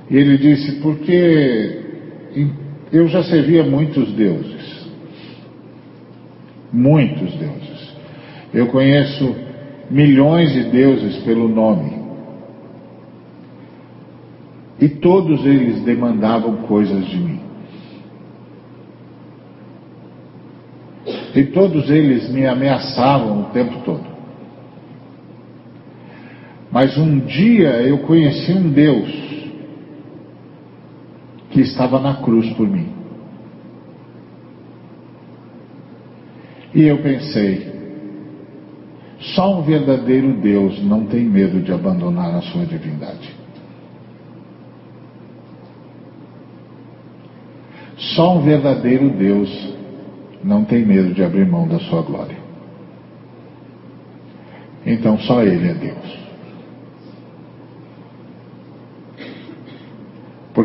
E 0.10 0.18
ele 0.18 0.38
disse, 0.38 0.80
porque 0.82 1.82
eu 2.94 3.08
já 3.08 3.24
servia 3.24 3.64
muitos 3.64 4.14
deuses 4.14 4.74
muitos 6.74 7.32
deuses. 7.36 7.94
Eu 8.52 8.68
conheço 8.68 9.36
milhões 9.92 10.52
de 10.52 10.64
deuses 10.64 11.18
pelo 11.24 11.48
nome. 11.48 12.02
E 14.82 14.90
todos 14.90 15.46
eles 15.46 15.84
demandavam 15.84 16.58
coisas 16.64 17.06
de 17.06 17.18
mim. 17.18 17.40
E 21.36 21.46
todos 21.46 21.90
eles 21.90 22.30
me 22.30 22.46
ameaçavam 22.46 23.42
o 23.42 23.46
tempo 23.46 23.82
todo. 23.86 24.14
Mas 26.72 26.98
um 26.98 27.20
dia 27.20 27.82
eu 27.84 28.00
conheci 28.00 28.52
um 28.52 28.70
Deus 28.72 29.23
que 31.54 31.62
estava 31.62 32.00
na 32.00 32.16
cruz 32.16 32.52
por 32.54 32.68
mim. 32.68 32.92
E 36.74 36.84
eu 36.84 36.98
pensei, 36.98 37.72
só 39.36 39.60
um 39.60 39.62
verdadeiro 39.62 40.42
Deus 40.42 40.84
não 40.84 41.06
tem 41.06 41.24
medo 41.26 41.62
de 41.62 41.72
abandonar 41.72 42.34
a 42.34 42.42
sua 42.42 42.66
divindade. 42.66 43.32
Só 48.16 48.38
um 48.38 48.42
verdadeiro 48.42 49.12
Deus 49.12 49.76
não 50.44 50.66
tem 50.66 50.84
medo 50.84 51.14
de 51.14 51.24
abrir 51.24 51.46
mão 51.46 51.68
da 51.68 51.80
sua 51.82 52.02
glória. 52.02 52.38
Então 54.84 55.20
só 55.20 55.44
Ele 55.44 55.70
é 55.70 55.74
Deus. 55.76 56.23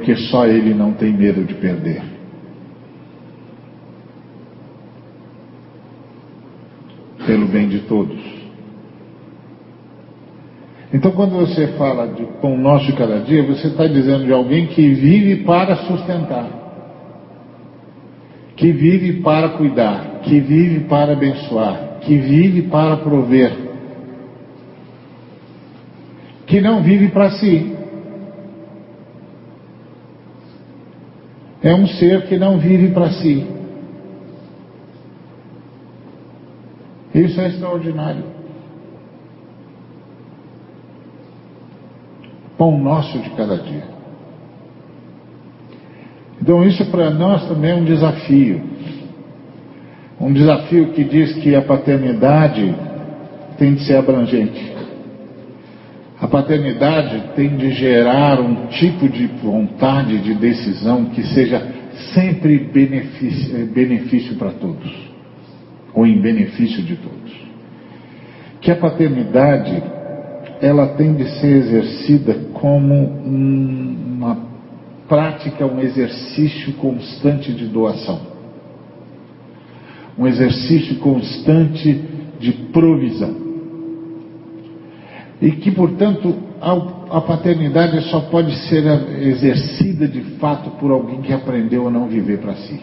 Porque 0.09 0.23
só 0.23 0.47
Ele 0.47 0.73
não 0.73 0.95
tem 0.95 1.13
medo 1.13 1.45
de 1.45 1.53
perder. 1.53 2.03
pelo 7.27 7.47
bem 7.47 7.69
de 7.69 7.81
todos. 7.81 8.19
Então, 10.95 11.11
quando 11.11 11.33
você 11.33 11.67
fala 11.77 12.07
de 12.07 12.25
pão 12.41 12.57
nosso 12.57 12.87
de 12.87 12.95
cada 12.95 13.21
dia, 13.21 13.43
você 13.43 13.67
está 13.67 13.87
dizendo 13.87 14.25
de 14.25 14.33
alguém 14.33 14.69
que 14.69 14.95
vive 14.95 15.45
para 15.45 15.77
sustentar, 15.77 16.49
que 18.57 18.73
vive 18.73 19.21
para 19.21 19.51
cuidar, 19.51 20.21
que 20.23 20.41
vive 20.41 20.85
para 20.85 21.13
abençoar, 21.13 21.99
que 22.01 22.17
vive 22.17 22.63
para 22.63 22.97
prover, 22.97 23.53
que 26.47 26.63
não 26.63 26.83
vive 26.83 27.09
para 27.09 27.33
si. 27.33 27.78
É 31.63 31.75
um 31.75 31.87
ser 31.87 32.27
que 32.27 32.39
não 32.39 32.59
vive 32.59 32.93
para 32.93 33.11
si. 33.11 33.47
Isso 37.15 37.41
é 37.41 37.49
extraordinário. 37.49 38.25
Pão 42.57 42.79
nosso 42.79 43.19
de 43.19 43.31
cada 43.31 43.57
dia. 43.57 43.85
Então, 46.41 46.65
isso 46.65 46.85
para 46.91 47.11
nós 47.11 47.47
também 47.49 47.73
é 47.73 47.75
um 47.75 47.85
desafio. 47.85 48.63
Um 50.21 50.33
desafio 50.33 50.93
que 50.93 51.05
diz 51.05 51.35
que 51.35 51.55
a 51.55 51.63
paternidade 51.63 52.75
tem 53.59 53.75
de 53.75 53.85
ser 53.85 53.97
abrangente. 53.97 54.68
A 56.21 56.27
paternidade 56.27 57.35
tem 57.37 57.57
de 57.57 57.71
gerar 57.71 58.41
um 58.41 58.67
tipo 58.67 59.09
de 59.09 59.27
vontade 59.27 60.19
de 60.19 60.35
decisão 60.35 61.07
que 61.07 61.23
seja 61.23 61.65
sempre 62.13 62.59
benefício, 62.59 63.67
benefício 63.67 64.37
para 64.37 64.51
todos 64.51 65.09
ou 65.95 66.07
em 66.07 66.21
benefício 66.21 66.83
de 66.83 66.97
todos. 66.97 67.19
que 68.61 68.73
a 68.73 68.77
paternidade 68.77 69.83
ela 70.61 70.89
tem 70.89 71.15
de 71.15 71.25
ser 71.39 71.57
exercida 71.57 72.35
como 72.55 72.95
uma 72.95 74.37
prática, 75.09 75.65
um 75.65 75.81
exercício 75.81 76.73
constante 76.75 77.53
de 77.53 77.67
doação, 77.67 78.21
um 80.19 80.27
exercício 80.27 80.97
constante 80.97 82.05
de 82.41 82.53
provisão. 82.73 83.48
E 85.41 85.53
que, 85.53 85.71
portanto, 85.71 86.35
a, 86.61 87.21
paternidade 87.21 88.01
só 88.11 88.21
pode 88.23 88.53
ser 88.69 88.85
exercida 89.23 90.09
de 90.09 90.21
fato 90.39 90.71
por 90.79 90.91
alguém 90.91 91.23
que 91.23 91.33
aprendeu 91.33 91.87
a 91.87 91.91
não 91.91 92.09
viver 92.09 92.39
para 92.39 92.55
si. 92.55 92.81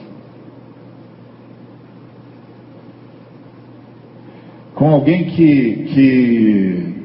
Com 4.73 4.89
alguém 4.89 5.25
que, 5.25 5.73
que 5.93 6.95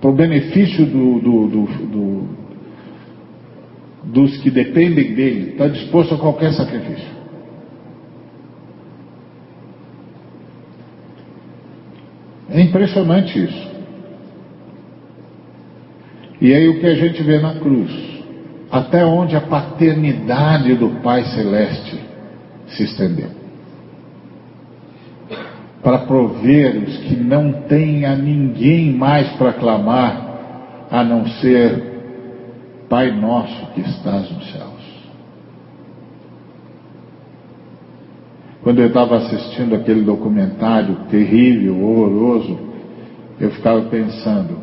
para 0.00 0.10
o 0.10 0.12
benefício 0.12 0.86
do, 0.86 1.20
do, 1.20 1.46
do, 1.46 2.28
dos 4.04 4.36
que 4.38 4.50
dependem 4.50 5.14
dele, 5.14 5.50
está 5.50 5.68
disposto 5.68 6.14
a 6.14 6.18
qualquer 6.18 6.52
sacrifício. 6.52 7.17
É 12.50 12.60
impressionante 12.60 13.44
isso. 13.44 13.68
E 16.40 16.54
aí 16.54 16.68
o 16.68 16.80
que 16.80 16.86
a 16.86 16.94
gente 16.94 17.22
vê 17.22 17.38
na 17.38 17.54
cruz? 17.54 17.90
Até 18.70 19.04
onde 19.04 19.34
a 19.34 19.40
paternidade 19.40 20.74
do 20.74 21.00
Pai 21.02 21.24
Celeste 21.24 21.98
se 22.68 22.84
estendeu. 22.84 23.30
Para 25.82 25.98
prover 26.00 26.76
os 26.76 26.96
que 26.98 27.16
não 27.16 27.52
têm 27.62 28.04
a 28.04 28.14
ninguém 28.14 28.92
mais 28.92 29.28
para 29.36 29.52
clamar, 29.54 30.86
a 30.90 31.04
não 31.04 31.26
ser 31.26 31.86
Pai 32.88 33.10
nosso 33.10 33.66
que 33.72 33.80
estás 33.80 34.30
nos 34.30 34.50
céus. 34.50 34.77
Quando 38.68 38.80
eu 38.80 38.88
estava 38.88 39.16
assistindo 39.16 39.74
aquele 39.74 40.02
documentário 40.02 40.94
terrível, 41.08 41.82
horroroso, 41.82 42.58
eu 43.40 43.50
ficava 43.52 43.80
pensando, 43.88 44.58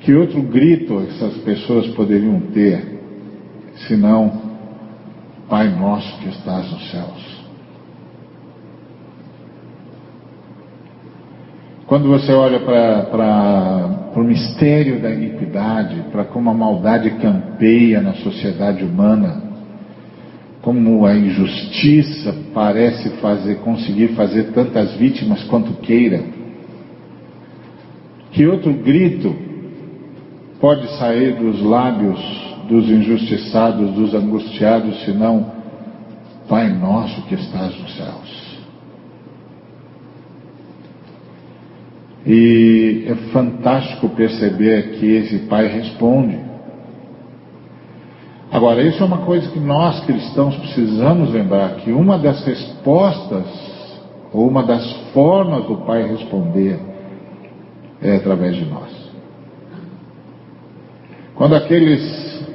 que 0.00 0.14
outro 0.14 0.40
grito 0.40 0.98
essas 1.00 1.36
pessoas 1.42 1.88
poderiam 1.88 2.40
ter, 2.54 3.02
senão, 3.86 4.32
Pai 5.46 5.68
nosso 5.78 6.20
que 6.20 6.30
estás 6.30 6.72
nos 6.72 6.90
céus? 6.90 7.44
Quando 11.86 12.08
você 12.08 12.32
olha 12.32 12.60
para 12.60 14.10
o 14.16 14.24
mistério 14.24 15.02
da 15.02 15.10
iniquidade, 15.10 16.02
para 16.10 16.24
como 16.24 16.48
a 16.48 16.54
maldade 16.54 17.10
campeia 17.10 18.00
na 18.00 18.14
sociedade 18.14 18.82
humana, 18.82 19.51
como 20.62 21.04
a 21.04 21.14
injustiça 21.14 22.34
parece 22.54 23.10
fazer, 23.16 23.56
conseguir 23.56 24.14
fazer 24.14 24.52
tantas 24.52 24.94
vítimas 24.94 25.42
quanto 25.44 25.72
queira, 25.74 26.22
que 28.30 28.46
outro 28.46 28.72
grito 28.72 29.34
pode 30.60 30.88
sair 30.96 31.34
dos 31.34 31.60
lábios 31.60 32.42
dos 32.68 32.88
injustiçados, 32.88 33.92
dos 33.92 34.14
angustiados, 34.14 35.04
senão 35.04 35.60
Pai 36.48 36.68
nosso 36.68 37.22
que 37.22 37.34
estás 37.34 37.78
nos 37.80 37.96
céus. 37.96 38.42
E 42.26 43.04
é 43.06 43.14
fantástico 43.32 44.08
perceber 44.10 44.98
que 44.98 45.06
esse 45.06 45.38
Pai 45.46 45.66
responde. 45.66 46.51
Agora, 48.62 48.80
isso 48.80 49.02
é 49.02 49.06
uma 49.06 49.18
coisa 49.18 49.50
que 49.50 49.58
nós 49.58 50.04
cristãos 50.04 50.54
precisamos 50.54 51.32
lembrar: 51.32 51.78
que 51.78 51.90
uma 51.90 52.16
das 52.16 52.44
respostas, 52.44 53.44
ou 54.32 54.46
uma 54.46 54.62
das 54.62 54.88
formas 55.12 55.64
do 55.64 55.78
Pai 55.78 56.06
responder, 56.06 56.78
é 58.00 58.14
através 58.14 58.54
de 58.54 58.64
nós. 58.64 58.88
Quando 61.34 61.56
aqueles, 61.56 62.46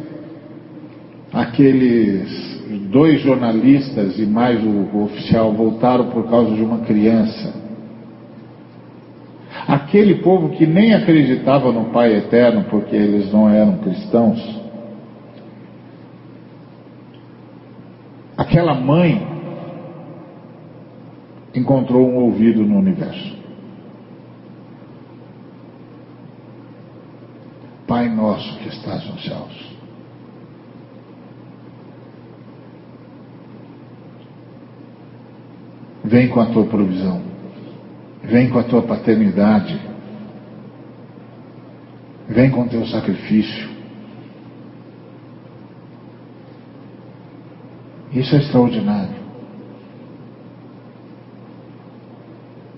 aqueles 1.33 2.87
dois 2.89 3.19
jornalistas 3.19 4.17
e 4.17 4.25
mais 4.25 4.63
o, 4.63 4.97
o 4.97 5.03
oficial 5.03 5.51
voltaram 5.51 6.05
por 6.05 6.29
causa 6.29 6.55
de 6.55 6.61
uma 6.61 6.85
criança, 6.85 7.53
aquele 9.67 10.15
povo 10.23 10.51
que 10.51 10.65
nem 10.65 10.93
acreditava 10.93 11.69
no 11.73 11.91
Pai 11.91 12.15
Eterno 12.15 12.63
porque 12.69 12.95
eles 12.95 13.29
não 13.33 13.49
eram 13.49 13.79
cristãos, 13.79 14.66
aquela 18.37 18.75
mãe 18.75 19.25
encontrou 21.55 22.07
um 22.07 22.17
ouvido 22.17 22.63
no 22.63 22.77
universo. 22.77 23.35
Pai 27.87 28.07
nosso 28.09 28.59
que 28.59 28.67
estás 28.67 29.05
nos 29.07 29.23
céus. 29.23 29.77
Vem 36.03 36.29
com 36.29 36.39
a 36.39 36.45
tua 36.47 36.65
provisão. 36.65 37.21
Vem 38.23 38.49
com 38.49 38.59
a 38.59 38.63
tua 38.63 38.81
paternidade. 38.83 39.79
Vem 42.29 42.51
com 42.51 42.63
o 42.63 42.69
teu 42.69 42.85
sacrifício. 42.87 43.76
Isso 48.19 48.35
é 48.35 48.39
extraordinário. 48.39 49.15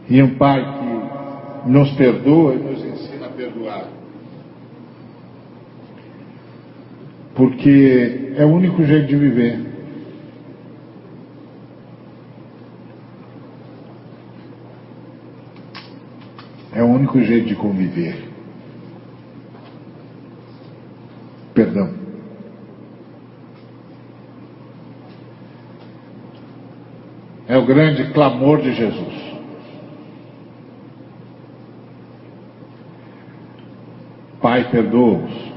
E 0.09 0.21
um 0.21 0.35
Pai 0.35 0.59
que 0.61 1.69
nos 1.69 1.91
perdoa 1.91 2.55
e 2.55 2.57
nos 2.57 2.83
ensina 2.83 3.27
a 3.27 3.29
perdoar. 3.29 3.99
porque 7.39 8.33
é 8.35 8.43
o 8.43 8.49
único 8.49 8.83
jeito 8.83 9.07
de 9.07 9.15
viver. 9.15 9.61
É 16.73 16.83
o 16.83 16.87
único 16.87 17.21
jeito 17.21 17.47
de 17.47 17.55
conviver. 17.55 18.27
Perdão. 21.53 22.08
É 27.49 27.57
o 27.57 27.65
grande 27.65 28.13
clamor 28.13 28.61
de 28.61 28.71
Jesus. 28.73 29.29
Pai, 34.39 34.69
perdoa-os 34.71 35.49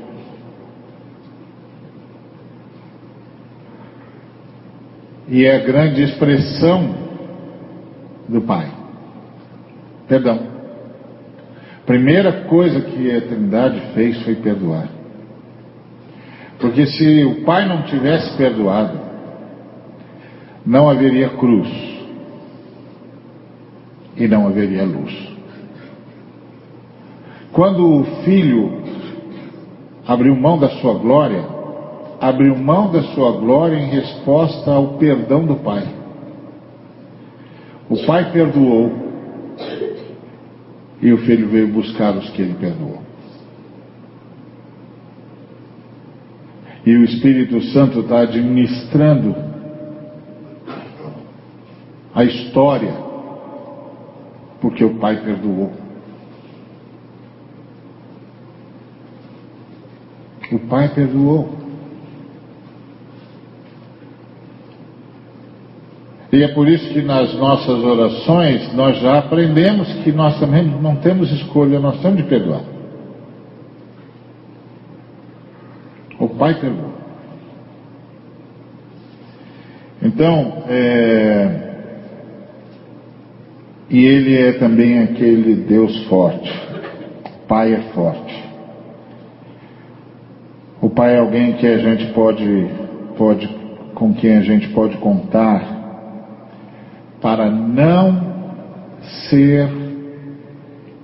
e 5.28 5.44
é 5.44 5.56
a 5.56 5.64
grande 5.64 6.02
expressão 6.02 6.94
do 8.28 8.40
Pai. 8.40 8.70
Perdão. 10.08 10.46
Primeira 11.86 12.44
coisa 12.44 12.80
que 12.80 13.14
a 13.14 13.20
Trindade 13.20 13.80
fez 13.94 14.22
foi 14.22 14.36
perdoar. 14.36 14.88
Porque 16.58 16.86
se 16.86 17.24
o 17.24 17.44
Pai 17.44 17.66
não 17.66 17.82
tivesse 17.82 18.36
perdoado, 18.36 19.01
não 20.64 20.88
haveria 20.88 21.30
cruz 21.30 21.68
e 24.16 24.28
não 24.28 24.46
haveria 24.46 24.84
luz. 24.84 25.12
Quando 27.52 28.00
o 28.00 28.04
Filho 28.24 28.82
abriu 30.06 30.34
mão 30.34 30.58
da 30.58 30.68
sua 30.80 30.94
glória, 30.94 31.44
abriu 32.20 32.56
mão 32.56 32.90
da 32.90 33.02
sua 33.14 33.32
glória 33.32 33.76
em 33.76 33.90
resposta 33.90 34.70
ao 34.70 34.94
perdão 34.98 35.44
do 35.44 35.56
Pai. 35.56 35.86
O 37.90 38.06
Pai 38.06 38.32
perdoou 38.32 38.92
e 41.00 41.12
o 41.12 41.18
Filho 41.18 41.48
veio 41.48 41.68
buscar 41.68 42.16
os 42.16 42.30
que 42.30 42.40
ele 42.40 42.54
perdoou. 42.54 43.02
E 46.86 46.96
o 46.96 47.04
Espírito 47.04 47.60
Santo 47.72 48.00
está 48.00 48.20
administrando 48.20 49.51
a 52.14 52.24
história, 52.24 52.94
porque 54.60 54.84
o 54.84 54.98
Pai 54.98 55.16
perdoou. 55.16 55.72
O 60.52 60.58
Pai 60.68 60.88
perdoou. 60.94 61.62
E 66.30 66.42
é 66.42 66.48
por 66.48 66.68
isso 66.68 66.92
que 66.92 67.02
nas 67.02 67.34
nossas 67.34 67.82
orações 67.82 68.72
nós 68.74 68.98
já 69.00 69.18
aprendemos 69.18 69.92
que 70.02 70.12
nós 70.12 70.38
também 70.40 70.62
não 70.62 70.96
temos 70.96 71.30
escolha, 71.30 71.78
nós 71.78 72.00
temos 72.00 72.18
de 72.18 72.24
perdoar. 72.24 72.62
O 76.18 76.28
Pai 76.28 76.54
perdoa. 76.58 76.92
Então, 80.02 80.64
é... 80.68 81.61
e 83.92 84.06
Ele 84.06 84.38
é 84.38 84.52
também 84.52 85.00
aquele 85.00 85.54
Deus 85.54 86.06
forte. 86.06 86.50
O 87.26 87.46
Pai 87.46 87.74
é 87.74 87.80
forte. 87.92 88.44
O 90.80 90.88
Pai 90.88 91.14
é 91.14 91.18
alguém 91.18 91.52
que 91.52 91.66
a 91.66 91.76
gente 91.76 92.06
pode, 92.14 92.70
pode, 93.18 93.46
com 93.94 94.14
quem 94.14 94.38
a 94.38 94.40
gente 94.40 94.70
pode 94.70 94.96
contar 94.96 95.62
para 97.20 97.50
não 97.50 98.32
ser 99.28 99.68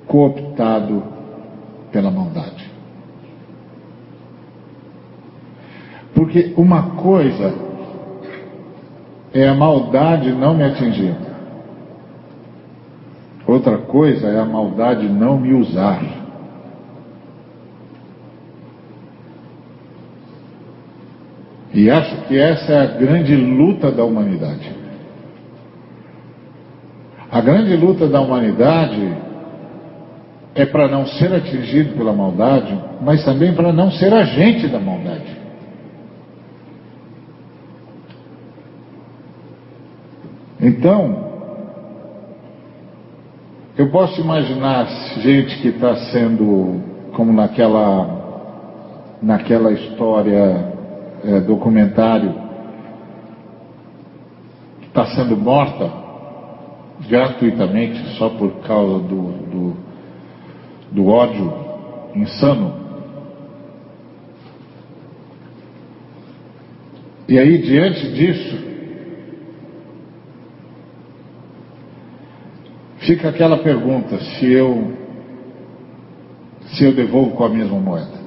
cooptado 0.07 1.03
pela 1.93 2.11
maldade. 2.11 2.71
Porque 6.15 6.55
uma 6.57 6.97
coisa 6.97 7.55
é 9.35 9.47
a 9.47 9.55
maldade 9.55 10.33
não 10.33 10.55
me 10.55 10.65
atingir. 10.65 11.28
Outra 13.49 13.79
coisa 13.79 14.29
é 14.29 14.39
a 14.39 14.45
maldade 14.45 15.09
não 15.09 15.41
me 15.41 15.55
usar. 15.55 16.03
E 21.73 21.91
acho 21.91 22.27
que 22.27 22.39
essa 22.39 22.71
é 22.71 22.83
a 22.83 22.87
grande 22.99 23.35
luta 23.35 23.91
da 23.91 24.05
humanidade. 24.05 24.71
A 27.31 27.41
grande 27.41 27.75
luta 27.75 28.07
da 28.07 28.21
humanidade 28.21 29.17
é 30.55 30.67
para 30.67 30.87
não 30.87 31.07
ser 31.07 31.33
atingido 31.33 31.97
pela 31.97 32.13
maldade, 32.13 32.79
mas 33.01 33.25
também 33.25 33.55
para 33.55 33.73
não 33.73 33.91
ser 33.93 34.13
agente 34.13 34.69
da 34.69 34.79
maldade. 34.79 35.39
Então, 40.61 41.28
eu 43.79 43.91
posso 43.91 44.21
imaginar 44.21 44.87
gente 45.21 45.63
que 45.63 45.69
está 45.69 45.95
sendo, 46.11 46.81
como 47.13 47.33
naquela, 47.33 49.15
naquela 49.23 49.71
história, 49.71 50.75
é, 51.25 51.41
documentário, 51.43 52.35
que 54.81 54.87
está 54.89 55.07
sendo 55.15 55.37
morta 55.37 55.89
gratuitamente 57.09 58.17
só 58.17 58.29
por 58.31 58.51
causa 58.63 58.99
do, 58.99 59.23
do, 59.47 59.77
do 60.91 61.07
ódio 61.07 61.55
insano. 62.17 62.75
E 67.29 67.39
aí, 67.39 67.59
diante 67.59 68.13
disso, 68.13 68.68
fica 73.09 73.31
aquela 73.31 73.57
pergunta: 73.59 74.19
se 74.19 74.53
eu, 74.53 74.93
se 76.67 76.85
eu 76.85 76.95
devolvo 76.95 77.31
com 77.31 77.45
a 77.45 77.49
mesma 77.49 77.81
moeda. 77.81 78.19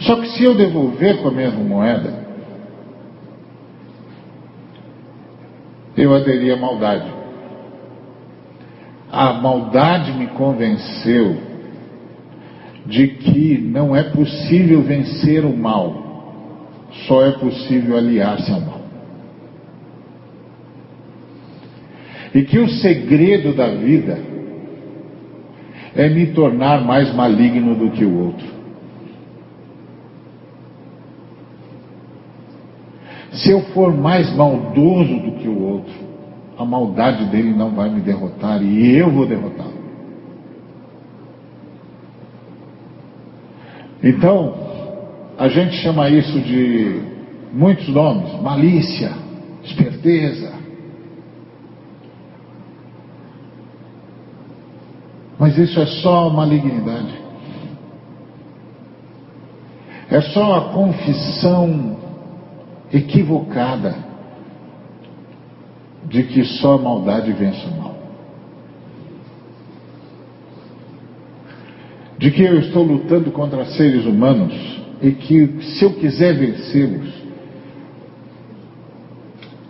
Só 0.00 0.16
que 0.16 0.28
se 0.30 0.42
eu 0.42 0.56
devolver 0.56 1.22
com 1.22 1.28
a 1.28 1.30
mesma 1.30 1.62
moeda, 1.62 2.12
eu 5.96 6.12
aderi 6.12 6.50
à 6.50 6.56
maldade. 6.56 7.14
A 9.10 9.32
maldade 9.34 10.12
me 10.12 10.26
convenceu 10.26 11.36
de 12.84 13.06
que 13.06 13.56
não 13.58 13.94
é 13.94 14.02
possível 14.02 14.82
vencer 14.82 15.44
o 15.44 15.56
mal, 15.56 16.66
só 17.06 17.24
é 17.24 17.30
possível 17.32 17.96
aliar-se 17.96 18.50
ao 18.50 18.60
mal. 18.60 18.73
E 22.34 22.42
que 22.42 22.58
o 22.58 22.68
segredo 22.68 23.54
da 23.54 23.68
vida 23.68 24.18
é 25.94 26.08
me 26.08 26.26
tornar 26.32 26.84
mais 26.84 27.14
maligno 27.14 27.76
do 27.76 27.90
que 27.92 28.04
o 28.04 28.18
outro. 28.18 28.46
Se 33.32 33.50
eu 33.50 33.60
for 33.72 33.96
mais 33.96 34.34
maldoso 34.34 35.14
do 35.20 35.32
que 35.38 35.48
o 35.48 35.62
outro, 35.62 35.94
a 36.58 36.64
maldade 36.64 37.24
dele 37.26 37.52
não 37.52 37.70
vai 37.70 37.88
me 37.88 38.00
derrotar 38.00 38.62
e 38.62 38.96
eu 38.96 39.10
vou 39.10 39.26
derrotá-lo. 39.26 39.84
Então, 44.02 44.54
a 45.38 45.48
gente 45.48 45.76
chama 45.76 46.10
isso 46.10 46.40
de 46.40 47.00
muitos 47.52 47.88
nomes: 47.88 48.40
malícia, 48.42 49.12
esperteza. 49.62 50.63
Mas 55.44 55.58
isso 55.58 55.78
é 55.78 55.84
só 55.84 56.30
malignidade. 56.30 57.12
É 60.10 60.18
só 60.22 60.54
a 60.54 60.60
confissão 60.72 61.98
equivocada 62.90 63.94
de 66.04 66.22
que 66.22 66.42
só 66.44 66.76
a 66.76 66.78
maldade 66.78 67.30
vence 67.34 67.62
o 67.66 67.76
mal. 67.76 67.94
De 72.16 72.30
que 72.30 72.42
eu 72.42 72.60
estou 72.60 72.82
lutando 72.82 73.30
contra 73.30 73.66
seres 73.66 74.06
humanos 74.06 74.54
e 75.02 75.12
que 75.12 75.60
se 75.60 75.84
eu 75.84 75.92
quiser 75.92 76.38
vencê-los, 76.38 77.22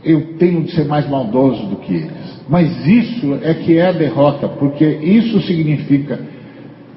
eu 0.05 0.37
tenho 0.39 0.63
de 0.65 0.73
ser 0.73 0.85
mais 0.85 1.09
maldoso 1.09 1.67
do 1.67 1.77
que 1.77 1.95
eles. 1.95 2.43
Mas 2.49 2.87
isso 2.87 3.39
é 3.43 3.55
que 3.55 3.79
é 3.79 3.87
a 3.87 3.93
derrota, 3.93 4.49
porque 4.49 4.85
isso 4.85 5.41
significa 5.43 6.21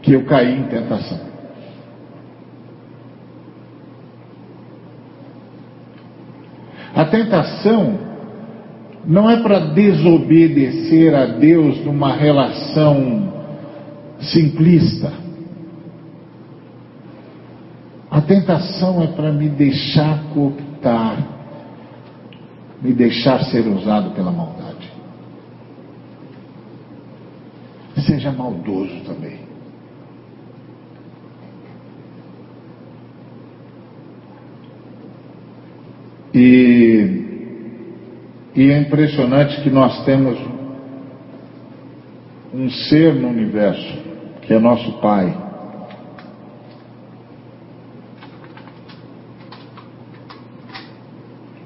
que 0.02 0.14
eu 0.14 0.24
caí 0.26 0.60
em 0.60 0.64
tentação. 0.64 1.20
A 6.94 7.06
tentação 7.06 8.00
não 9.06 9.30
é 9.30 9.38
para 9.38 9.60
desobedecer 9.60 11.14
a 11.16 11.26
Deus 11.26 11.86
numa 11.86 12.14
relação 12.14 13.32
simplista. 14.20 15.14
A 18.10 18.22
tentação 18.22 19.04
é 19.04 19.08
para 19.08 19.32
me 19.32 19.48
deixar 19.48 20.24
cooptar, 20.34 21.37
me 22.82 22.94
deixar 22.94 23.40
ser 23.46 23.68
usado 23.68 24.12
pela 24.12 24.32
maldade. 24.32 24.92
Seja 28.06 28.32
maldoso 28.32 29.02
também. 29.06 29.40
E, 36.34 37.26
e 38.56 38.72
é 38.72 38.80
impressionante 38.80 39.62
que 39.62 39.70
nós 39.72 40.06
temos 40.06 40.38
um 42.54 42.70
ser 42.70 43.16
no 43.16 43.30
universo, 43.30 43.98
que 44.42 44.54
é 44.54 44.60
nosso 44.60 45.00
Pai. 45.00 45.47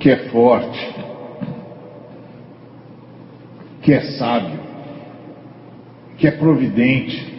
Que 0.02 0.10
é 0.10 0.30
forte, 0.30 0.96
que 3.82 3.94
é 3.94 4.02
sábio, 4.18 4.60
que 6.18 6.28
é 6.28 6.32
providente, 6.32 7.32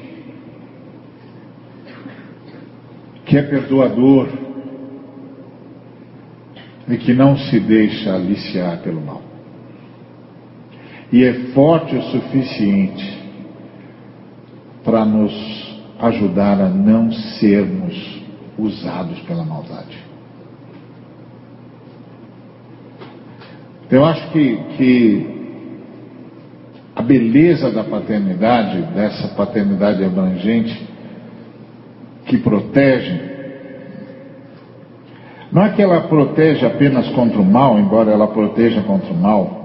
que 3.26 3.36
é 3.36 3.42
perdoador, 3.42 4.28
e 6.88 6.96
que 6.98 7.12
não 7.12 7.36
se 7.36 7.58
deixa 7.58 8.14
aliciar 8.14 8.78
pelo 8.82 9.00
mal. 9.00 9.22
E 11.12 11.24
é 11.24 11.34
forte 11.52 11.96
o 11.96 12.02
suficiente 12.02 13.18
para 14.84 15.04
nos 15.04 15.32
ajudar 15.98 16.60
a 16.60 16.68
não 16.68 17.10
sermos 17.10 18.22
usados 18.58 19.20
pela 19.20 19.44
maldade. 19.44 20.11
Eu 23.92 24.06
acho 24.06 24.30
que, 24.30 24.56
que 24.78 25.26
a 26.96 27.02
beleza 27.02 27.70
da 27.70 27.84
paternidade, 27.84 28.80
dessa 28.94 29.28
paternidade 29.34 30.02
abrangente, 30.02 30.88
que 32.24 32.38
protege, 32.38 33.30
Não 35.52 35.62
é 35.62 35.68
que 35.72 35.82
ela 35.82 36.00
protege 36.08 36.64
apenas 36.64 37.06
contra 37.10 37.38
o 37.38 37.44
mal, 37.44 37.78
embora 37.78 38.10
ela 38.10 38.28
proteja 38.28 38.82
contra 38.84 39.12
o 39.12 39.14
mal, 39.14 39.60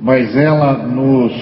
mas 0.00 0.34
ela 0.36 0.78
nos 0.78 1.32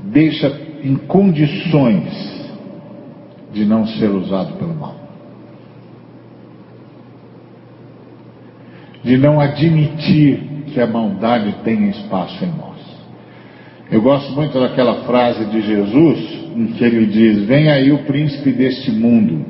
deixa 0.00 0.48
em 0.82 0.96
condições 0.96 2.50
de 3.52 3.64
não 3.64 3.86
ser 3.86 4.10
usado 4.10 4.54
pelo 4.54 4.74
mal. 4.74 5.05
De 9.06 9.16
não 9.16 9.40
admitir 9.40 10.64
que 10.66 10.80
a 10.80 10.86
maldade 10.86 11.54
tenha 11.64 11.88
espaço 11.90 12.44
em 12.44 12.48
nós. 12.48 12.76
Eu 13.90 14.02
gosto 14.02 14.32
muito 14.32 14.58
daquela 14.60 15.04
frase 15.04 15.44
de 15.46 15.62
Jesus 15.62 16.18
em 16.56 16.66
que 16.66 16.84
ele 16.84 17.06
diz: 17.06 17.44
Vem 17.46 17.70
aí 17.70 17.92
o 17.92 17.98
príncipe 17.98 18.50
deste 18.50 18.90
mundo, 18.90 19.46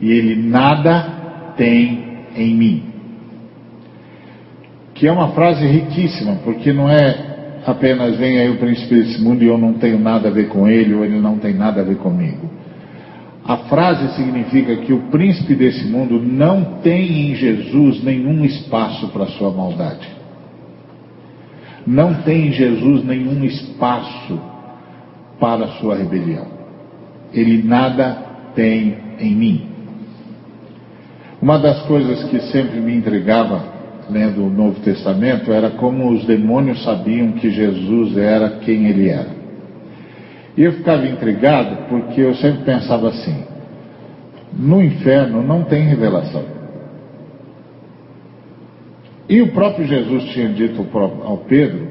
e 0.00 0.10
ele 0.12 0.36
nada 0.36 1.54
tem 1.56 2.04
em 2.36 2.54
mim. 2.54 2.82
Que 4.94 5.08
é 5.08 5.12
uma 5.12 5.28
frase 5.28 5.66
riquíssima, 5.66 6.36
porque 6.44 6.72
não 6.72 6.90
é 6.90 7.30
apenas 7.66 8.16
vem 8.16 8.38
aí 8.38 8.50
o 8.50 8.58
príncipe 8.58 8.94
desse 8.94 9.20
mundo 9.22 9.42
e 9.42 9.46
eu 9.46 9.58
não 9.58 9.74
tenho 9.74 9.98
nada 9.98 10.28
a 10.28 10.30
ver 10.30 10.48
com 10.48 10.68
ele, 10.68 10.94
ou 10.94 11.04
ele 11.04 11.20
não 11.20 11.38
tem 11.38 11.54
nada 11.54 11.80
a 11.80 11.84
ver 11.84 11.96
comigo. 11.96 12.50
A 13.50 13.56
frase 13.68 14.14
significa 14.14 14.76
que 14.76 14.92
o 14.92 15.10
príncipe 15.10 15.56
desse 15.56 15.84
mundo 15.88 16.22
não 16.22 16.78
tem 16.82 17.32
em 17.32 17.34
Jesus 17.34 18.00
nenhum 18.00 18.44
espaço 18.44 19.08
para 19.08 19.26
sua 19.26 19.50
maldade. 19.50 20.06
Não 21.84 22.14
tem 22.22 22.46
em 22.46 22.52
Jesus 22.52 23.04
nenhum 23.04 23.42
espaço 23.42 24.40
para 25.40 25.66
sua 25.80 25.96
rebelião. 25.96 26.46
Ele 27.34 27.60
nada 27.60 28.18
tem 28.54 28.96
em 29.18 29.34
mim. 29.34 29.66
Uma 31.42 31.58
das 31.58 31.82
coisas 31.86 32.22
que 32.30 32.38
sempre 32.52 32.78
me 32.78 32.94
entregava 32.94 33.64
lendo 34.08 34.44
o 34.44 34.50
Novo 34.50 34.78
Testamento 34.78 35.52
era 35.52 35.70
como 35.70 36.12
os 36.12 36.24
demônios 36.24 36.84
sabiam 36.84 37.32
que 37.32 37.50
Jesus 37.50 38.16
era 38.16 38.60
quem 38.60 38.86
ele 38.86 39.08
era. 39.08 39.39
E 40.56 40.64
eu 40.64 40.72
ficava 40.72 41.06
intrigado 41.06 41.88
porque 41.88 42.20
eu 42.20 42.34
sempre 42.34 42.64
pensava 42.64 43.08
assim: 43.08 43.44
no 44.52 44.82
inferno 44.82 45.42
não 45.42 45.64
tem 45.64 45.82
revelação. 45.84 46.44
E 49.28 49.40
o 49.40 49.52
próprio 49.52 49.86
Jesus 49.86 50.24
tinha 50.32 50.48
dito 50.48 50.84
ao 50.92 51.38
Pedro 51.38 51.88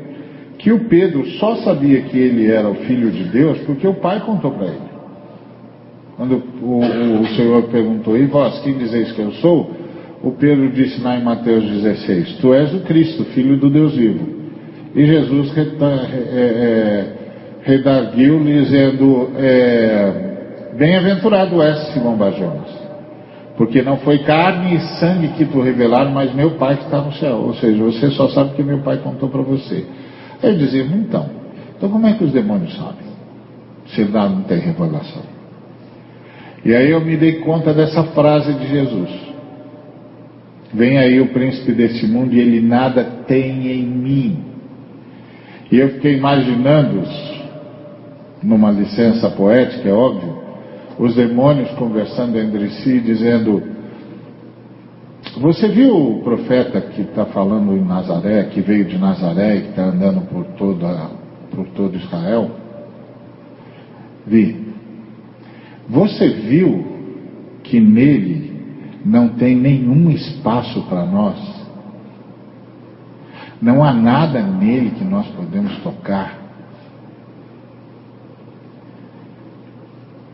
que 0.58 0.74
o 0.74 0.90
Pedro 0.90 1.26
só 1.40 1.56
sabia 1.58 2.02
que 2.02 2.18
ele 2.18 2.52
era 2.52 2.70
o 2.70 2.76
filho 2.76 3.10
de 3.12 3.24
Deus 3.26 3.60
porque 3.60 3.88
o 3.88 3.94
pai 3.94 4.20
contou 4.20 4.52
para 4.52 4.68
ele. 4.68 4.90
Quando 6.18 6.44
o, 6.62 6.82
o, 6.82 7.22
o, 7.22 7.28
Senhor 7.30 7.64
perguntou, 7.70 8.18
e 8.18 8.26
vós, 8.26 8.60
quem 8.60 8.78
dizeis 8.78 9.14
que 9.14 9.22
eu 9.22 9.32
sou? 9.36 9.72
O 10.22 10.32
Pedro 10.32 10.70
disse 10.70 11.00
lá 11.02 11.18
em 11.18 11.24
Mateus 11.24 11.64
16, 11.64 12.40
tu 12.42 12.54
és 12.54 12.74
o 12.74 12.82
Cristo, 12.82 13.24
filho 13.26 13.56
do 13.56 13.70
Deus 13.70 13.96
vivo. 13.96 14.28
E 14.94 15.06
Jesus 15.06 15.58
é, 15.58 15.62
é, 15.62 17.19
redarguiu-lhe 17.64 18.64
dizendo, 18.64 19.32
é, 19.38 20.74
bem-aventurado 20.78 21.62
és, 21.62 21.94
Simão 21.94 22.16
Bajonas, 22.16 22.70
porque 23.58 23.82
não 23.82 23.98
foi 23.98 24.20
carne 24.20 24.76
e 24.76 24.80
sangue 25.00 25.30
que 25.30 25.46
tu 25.46 25.62
revelaram, 25.62 26.12
mas 26.12 26.34
meu 26.34 26.52
Pai 26.52 26.78
que 26.78 26.86
está 26.86 27.02
no 27.02 27.12
céu. 27.14 27.38
Ou 27.38 27.54
seja, 27.56 27.84
você 27.84 28.10
só 28.12 28.30
sabe 28.30 28.54
que 28.56 28.64
meu 28.64 28.80
Pai 28.80 28.98
contou 28.98 29.30
para 29.30 29.42
você. 29.42 29.86
Ele 30.42 30.58
dizia, 30.58 30.84
então, 30.84 31.30
então 31.78 31.90
como 31.90 32.08
é 32.08 32.14
que 32.14 32.24
os 32.24 32.32
demônios 32.32 32.76
sabem? 32.78 33.10
Se 33.88 34.04
lá 34.06 34.30
não 34.30 34.44
tem 34.44 34.60
revelação. 34.60 35.24
E 36.64 36.74
aí 36.76 36.92
eu 36.92 37.02
me 37.02 37.18
dei 37.18 37.40
conta 37.40 37.74
dessa 37.74 38.04
frase 38.04 38.54
de 38.54 38.68
Jesus. 38.68 39.10
Vem 40.74 40.98
aí 40.98 41.20
o 41.20 41.28
príncipe 41.30 41.72
desse 41.72 42.06
mundo 42.06 42.34
e 42.34 42.40
ele 42.40 42.62
nada 42.62 43.04
tem 43.28 43.72
em 43.72 43.86
mim. 43.86 44.44
E 45.72 45.80
eu 45.80 45.90
fiquei 45.90 46.18
imaginando, 46.18 47.04
numa 48.42 48.72
licença 48.72 49.30
poética, 49.30 49.90
é 49.90 49.94
óbvio, 49.94 50.38
os 50.98 51.16
demônios 51.16 51.70
conversando 51.72 52.38
entre 52.38 52.70
si, 52.70 53.00
dizendo: 53.00 53.62
você 55.38 55.68
viu 55.70 55.96
o 55.96 56.22
profeta 56.22 56.82
que 56.82 57.02
está 57.02 57.26
falando 57.26 57.76
em 57.76 57.84
Nazaré, 57.84 58.44
que 58.46 58.62
veio 58.62 58.86
de 58.86 58.98
Nazaré 58.98 59.58
e 59.58 59.62
que 59.62 59.70
está 59.70 59.84
andando 59.84 60.22
por, 60.28 60.44
toda, 60.58 61.10
por 61.52 61.66
todo 61.68 61.96
Israel? 61.96 62.52
Vi. 64.26 64.68
Você 65.88 66.28
viu 66.30 66.86
que 67.64 67.80
nele 67.80 68.52
não 69.06 69.30
tem 69.30 69.56
nenhum 69.56 70.10
espaço 70.10 70.82
para 70.84 71.06
nós? 71.06 71.38
Não 73.62 73.84
há 73.84 73.94
nada 73.94 74.42
nele 74.42 74.92
que 74.92 75.04
nós 75.04 75.28
podemos 75.28 75.78
tocar. 75.80 76.39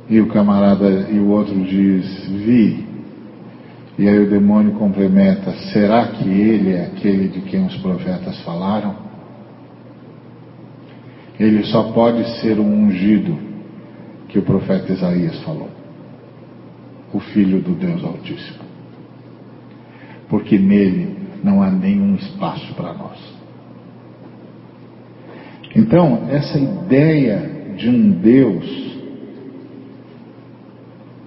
E 0.10 0.20
o 0.22 0.28
camarada 0.28 1.08
e 1.10 1.20
o 1.20 1.30
outro 1.30 1.60
diz: 1.64 2.28
Vi. 2.28 2.86
E 3.97 4.08
aí 4.08 4.20
o 4.20 4.30
demônio 4.30 4.74
complementa: 4.74 5.51
será 5.74 6.08
que 6.08 6.30
ele 6.30 6.74
é 6.74 6.86
aquele 6.86 7.28
de 7.28 7.41
quem 7.41 7.66
os 7.66 7.76
profetas 7.78 8.39
falaram? 8.43 8.95
Ele 11.39 11.64
só 11.66 11.91
pode 11.91 12.24
ser 12.39 12.60
o 12.60 12.64
ungido 12.64 13.38
que 14.30 14.39
o 14.39 14.43
profeta 14.43 14.91
Isaías 14.91 15.41
falou, 15.43 15.70
o 17.14 17.20
filho 17.20 17.62
do 17.62 17.74
Deus 17.74 18.03
Altíssimo. 18.03 18.64
Porque 20.30 20.58
nele 20.58 21.16
não 21.43 21.62
há 21.62 21.70
nenhum 21.70 22.16
espaço 22.16 22.74
para 22.74 22.93
nós. 22.93 23.36
Então, 25.76 26.28
essa 26.30 26.58
ideia 26.58 27.74
de 27.76 27.89
um 27.89 28.12
Deus 28.12 28.85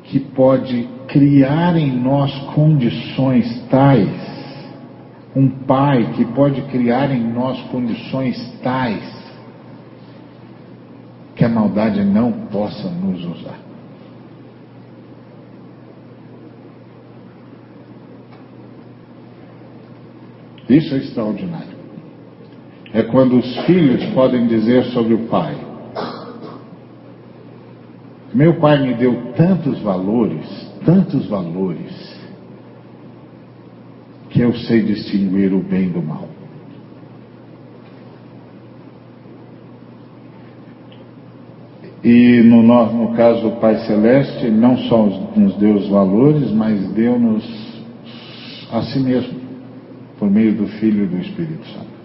que 0.09 0.19
pode 0.19 0.89
criar 1.07 1.77
em 1.77 1.91
nós 2.01 2.35
condições 2.55 3.63
tais, 3.71 4.09
um 5.37 5.49
pai 5.49 6.13
que 6.15 6.25
pode 6.25 6.63
criar 6.63 7.11
em 7.11 7.23
nós 7.23 7.61
condições 7.71 8.37
tais, 8.63 9.05
que 11.37 11.45
a 11.45 11.49
maldade 11.49 12.03
não 12.05 12.33
possa 12.33 12.89
nos 12.91 13.23
usar. 13.25 13.59
Isso 20.69 20.95
é 20.95 20.99
extraordinário. 20.99 21.79
É 22.93 23.03
quando 23.03 23.39
os 23.39 23.59
filhos 23.65 24.05
podem 24.15 24.47
dizer 24.47 24.85
sobre 24.87 25.15
o 25.15 25.27
pai: 25.29 25.68
Meu 28.35 28.55
pai 28.55 28.83
me 28.83 28.95
deu 28.95 29.33
tantos 29.35 29.81
valores 29.81 30.69
tantos 30.89 31.27
valores 31.27 32.17
que 34.31 34.41
eu 34.41 34.55
sei 34.55 34.83
distinguir 34.83 35.53
o 35.53 35.61
bem 35.61 35.91
do 35.91 36.03
mal. 36.03 36.27
E 42.03 42.43
no, 42.43 42.63
no 42.63 43.15
caso 43.15 43.43
do 43.43 43.57
Pai 43.57 43.77
Celeste, 43.87 44.49
não 44.49 44.79
só 44.79 45.05
nos 45.37 45.57
deu 45.57 45.75
os 45.75 45.89
valores, 45.89 46.51
mas 46.53 46.89
deu-nos 46.93 47.45
a 48.73 48.83
si 48.83 48.99
mesmo, 49.01 49.39
por 50.19 50.31
meio 50.31 50.55
do 50.55 50.69
Filho 50.69 51.05
e 51.05 51.07
do 51.07 51.19
Espírito 51.19 51.67
Santo. 51.67 51.99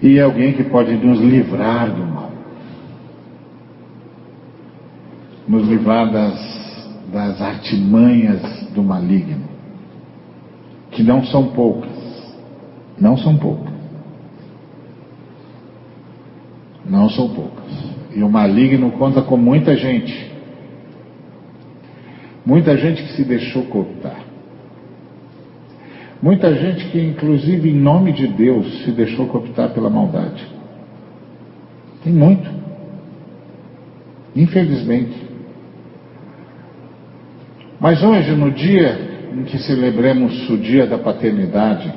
E 0.00 0.20
alguém 0.20 0.52
que 0.52 0.62
pode 0.64 0.94
nos 0.94 1.18
livrar 1.18 1.90
do 1.90 2.04
mal. 2.06 2.27
Nos 5.48 5.66
livrar 5.66 6.12
das, 6.12 6.98
das 7.10 7.40
artimanhas 7.40 8.68
do 8.74 8.82
maligno, 8.82 9.48
que 10.90 11.02
não 11.02 11.24
são 11.24 11.48
poucas, 11.48 11.90
não 13.00 13.16
são 13.16 13.36
poucas. 13.36 13.72
Não 16.84 17.08
são 17.10 17.28
poucas. 17.28 17.64
E 18.14 18.22
o 18.22 18.30
maligno 18.30 18.90
conta 18.92 19.20
com 19.22 19.36
muita 19.36 19.76
gente. 19.76 20.32
Muita 22.44 22.76
gente 22.76 23.02
que 23.02 23.12
se 23.12 23.24
deixou 23.24 23.64
cooptar. 23.64 24.24
Muita 26.20 26.52
gente 26.54 26.88
que, 26.88 26.98
inclusive, 26.98 27.68
em 27.68 27.74
nome 27.74 28.12
de 28.12 28.26
Deus, 28.26 28.84
se 28.84 28.90
deixou 28.90 29.26
cooptar 29.26 29.70
pela 29.70 29.90
maldade. 29.90 30.44
Tem 32.02 32.12
muito. 32.12 32.50
Infelizmente. 34.34 35.27
Mas 37.80 38.02
hoje, 38.02 38.32
no 38.34 38.50
dia 38.50 39.28
em 39.32 39.44
que 39.44 39.58
celebremos 39.58 40.48
o 40.50 40.56
dia 40.56 40.86
da 40.86 40.98
paternidade, 40.98 41.92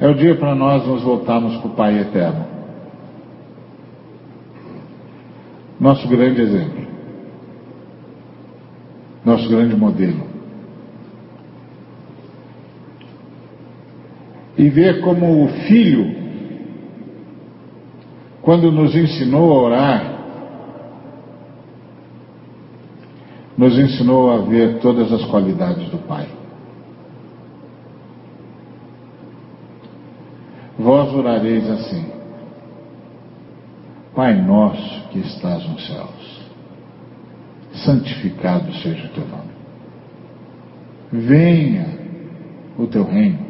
é 0.00 0.08
o 0.08 0.14
dia 0.14 0.34
para 0.34 0.54
nós 0.54 0.86
nos 0.86 1.02
voltarmos 1.02 1.56
para 1.58 1.66
o 1.66 1.74
Pai 1.74 1.98
Eterno. 2.00 2.56
nosso 5.78 6.08
grande 6.08 6.40
exemplo, 6.40 6.86
nosso 9.24 9.48
grande 9.48 9.76
modelo. 9.76 10.26
E 14.56 14.70
ver 14.70 15.00
como 15.02 15.44
o 15.44 15.48
Filho, 15.48 16.16
quando 18.40 18.72
nos 18.72 18.94
ensinou 18.96 19.52
a 19.52 19.62
orar, 19.62 20.15
nos 23.56 23.78
ensinou 23.78 24.30
a 24.30 24.38
ver 24.38 24.78
todas 24.80 25.10
as 25.12 25.24
qualidades 25.26 25.88
do 25.88 25.98
Pai. 25.98 26.28
Vós 30.78 31.12
orareis 31.14 31.68
assim: 31.70 32.06
Pai 34.14 34.34
nosso 34.34 35.08
que 35.08 35.20
estás 35.20 35.66
nos 35.66 35.86
céus, 35.86 36.42
santificado 37.84 38.72
seja 38.74 39.06
o 39.06 39.10
teu 39.10 39.26
nome. 39.26 39.56
Venha 41.12 41.86
o 42.78 42.86
teu 42.86 43.04
reino. 43.04 43.46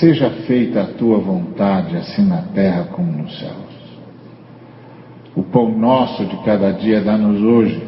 Seja 0.00 0.30
feita 0.46 0.82
a 0.82 0.86
tua 0.86 1.18
vontade, 1.18 1.96
assim 1.96 2.26
na 2.26 2.42
terra 2.42 2.84
como 2.92 3.10
nos 3.10 3.38
céus. 3.38 3.68
O 5.34 5.42
pão 5.42 5.76
nosso 5.76 6.24
de 6.26 6.36
cada 6.44 6.72
dia 6.72 7.00
dá-nos 7.02 7.40
hoje 7.42 7.87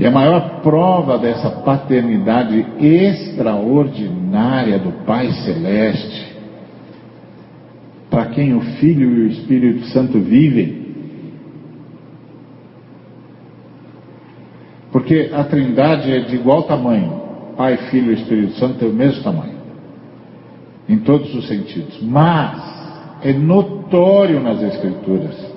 E 0.00 0.06
a 0.06 0.10
maior 0.10 0.62
prova 0.62 1.18
dessa 1.18 1.50
paternidade 1.50 2.64
extraordinária 2.80 4.78
do 4.78 5.04
Pai 5.04 5.30
Celeste, 5.30 6.38
para 8.08 8.30
quem 8.30 8.54
o 8.54 8.62
Filho 8.62 9.10
e 9.10 9.20
o 9.20 9.26
Espírito 9.26 9.84
Santo 9.88 10.18
vivem, 10.18 10.86
porque 14.90 15.28
a 15.34 15.44
Trindade 15.44 16.10
é 16.10 16.20
de 16.20 16.34
igual 16.34 16.62
tamanho, 16.62 17.20
Pai, 17.54 17.76
Filho 17.90 18.12
e 18.12 18.14
Espírito 18.14 18.54
Santo 18.54 18.78
têm 18.78 18.88
o 18.88 18.94
mesmo 18.94 19.22
tamanho, 19.22 19.58
em 20.88 20.96
todos 21.00 21.34
os 21.34 21.46
sentidos, 21.46 22.00
mas 22.00 22.58
é 23.22 23.34
notório 23.34 24.40
nas 24.40 24.62
Escrituras 24.62 25.49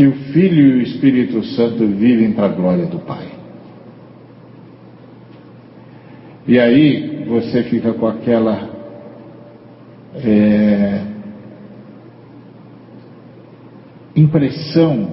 que 0.00 0.06
o 0.06 0.12
Filho 0.32 0.66
e 0.66 0.72
o 0.78 0.80
Espírito 0.80 1.44
Santo 1.44 1.86
vivem 1.86 2.32
para 2.32 2.46
a 2.46 2.48
glória 2.48 2.86
do 2.86 3.00
Pai. 3.00 3.26
E 6.48 6.58
aí 6.58 7.26
você 7.28 7.64
fica 7.64 7.92
com 7.92 8.06
aquela 8.06 8.70
é, 10.14 11.02
impressão 14.16 15.06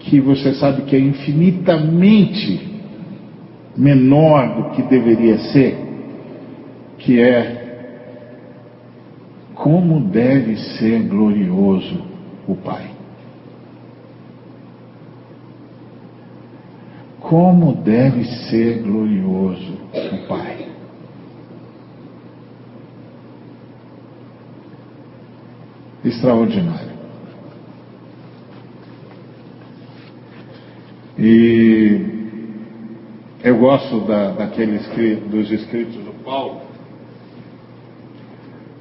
que 0.00 0.20
você 0.20 0.52
sabe 0.54 0.82
que 0.82 0.96
é 0.96 0.98
infinitamente 0.98 2.68
menor 3.76 4.56
do 4.56 4.70
que 4.70 4.82
deveria 4.82 5.38
ser, 5.52 5.78
que 6.98 7.20
é 7.20 7.60
como 9.54 10.00
deve 10.00 10.56
ser 10.56 11.04
glorioso 11.04 12.00
o 12.48 12.56
Pai. 12.56 12.98
Como 17.30 17.74
deve 17.74 18.24
ser 18.24 18.82
glorioso 18.82 19.78
o 19.94 20.26
Pai. 20.26 20.66
Extraordinário. 26.04 26.90
E 31.16 32.00
eu 33.44 33.58
gosto 33.58 34.00
da, 34.00 34.32
daqueles 34.32 34.84
dos 35.30 35.52
escritos 35.52 36.02
do 36.02 36.24
Paulo, 36.24 36.62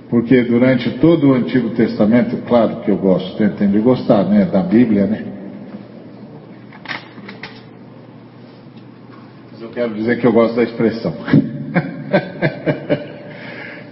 porque 0.09 0.41
durante 0.41 0.97
todo 0.97 1.29
o 1.29 1.33
Antigo 1.33 1.69
Testamento, 1.75 2.35
claro 2.47 2.77
que 2.77 2.89
eu 2.89 2.97
gosto, 2.97 3.37
tentando 3.37 3.73
de 3.73 3.79
gostar, 3.79 4.23
né, 4.23 4.45
da 4.45 4.63
Bíblia, 4.63 5.05
né? 5.05 5.28
Quero 9.89 9.95
dizer 9.95 10.19
que 10.19 10.27
eu 10.27 10.33
gosto 10.33 10.55
da 10.55 10.63
expressão. 10.63 11.13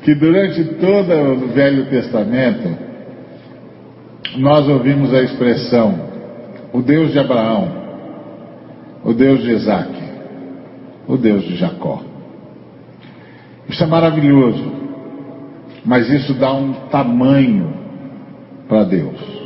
que 0.04 0.14
durante 0.16 0.64
todo 0.76 1.14
o 1.14 1.48
Velho 1.50 1.86
Testamento, 1.86 2.78
nós 4.38 4.68
ouvimos 4.68 5.14
a 5.14 5.22
expressão 5.22 6.08
o 6.74 6.82
Deus 6.82 7.12
de 7.12 7.20
Abraão, 7.20 7.72
o 9.04 9.14
Deus 9.14 9.42
de 9.42 9.52
Isaac, 9.52 9.92
o 11.08 11.18
Deus 11.18 11.44
de 11.44 11.56
Jacó. 11.56 12.04
Isso 13.68 13.84
é 13.84 13.88
maravilhoso, 13.88 14.72
mas 15.84 16.10
isso 16.10 16.34
dá 16.36 16.54
um 16.54 16.74
tamanho 16.90 17.74
para 18.68 18.84
Deus. 18.84 19.38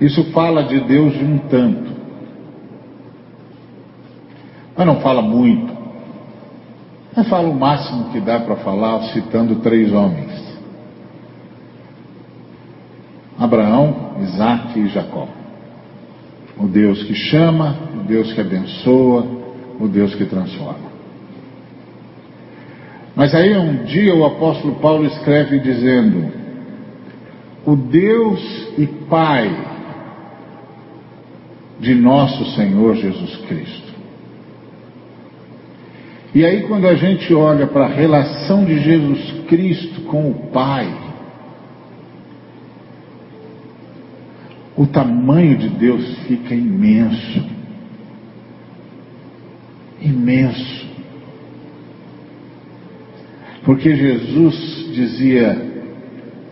Isso 0.00 0.24
fala 0.32 0.64
de 0.64 0.80
Deus 0.80 1.12
de 1.14 1.24
um 1.24 1.38
tanto 1.38 1.89
mas 4.76 4.86
não 4.86 5.00
fala 5.00 5.22
muito. 5.22 5.80
Mas 7.14 7.28
fala 7.28 7.48
o 7.48 7.58
máximo 7.58 8.10
que 8.10 8.20
dá 8.20 8.40
para 8.40 8.56
falar, 8.56 9.02
citando 9.12 9.56
três 9.56 9.92
homens: 9.92 10.58
Abraão, 13.38 14.14
Isaac 14.20 14.78
e 14.78 14.88
Jacó. 14.88 15.28
O 16.56 16.66
Deus 16.66 17.02
que 17.04 17.14
chama, 17.14 17.76
o 17.94 18.02
Deus 18.04 18.32
que 18.32 18.40
abençoa, 18.40 19.26
o 19.80 19.88
Deus 19.88 20.14
que 20.14 20.26
transforma. 20.26 20.90
Mas 23.16 23.34
aí 23.34 23.56
um 23.56 23.84
dia 23.84 24.14
o 24.14 24.24
apóstolo 24.24 24.76
Paulo 24.76 25.04
escreve 25.06 25.58
dizendo: 25.58 26.32
O 27.66 27.74
Deus 27.74 28.68
e 28.78 28.86
Pai 28.86 29.68
de 31.80 31.94
nosso 31.94 32.44
Senhor 32.54 32.94
Jesus 32.94 33.36
Cristo 33.48 33.89
e 36.32 36.44
aí, 36.44 36.62
quando 36.68 36.86
a 36.86 36.94
gente 36.94 37.34
olha 37.34 37.66
para 37.66 37.86
a 37.86 37.88
relação 37.88 38.64
de 38.64 38.78
Jesus 38.78 39.46
Cristo 39.48 40.02
com 40.02 40.30
o 40.30 40.34
Pai, 40.52 40.88
o 44.76 44.86
tamanho 44.86 45.58
de 45.58 45.68
Deus 45.70 46.18
fica 46.28 46.54
imenso. 46.54 47.50
Imenso. 50.00 50.88
Porque 53.64 53.96
Jesus 53.96 54.54
dizia: 54.94 55.60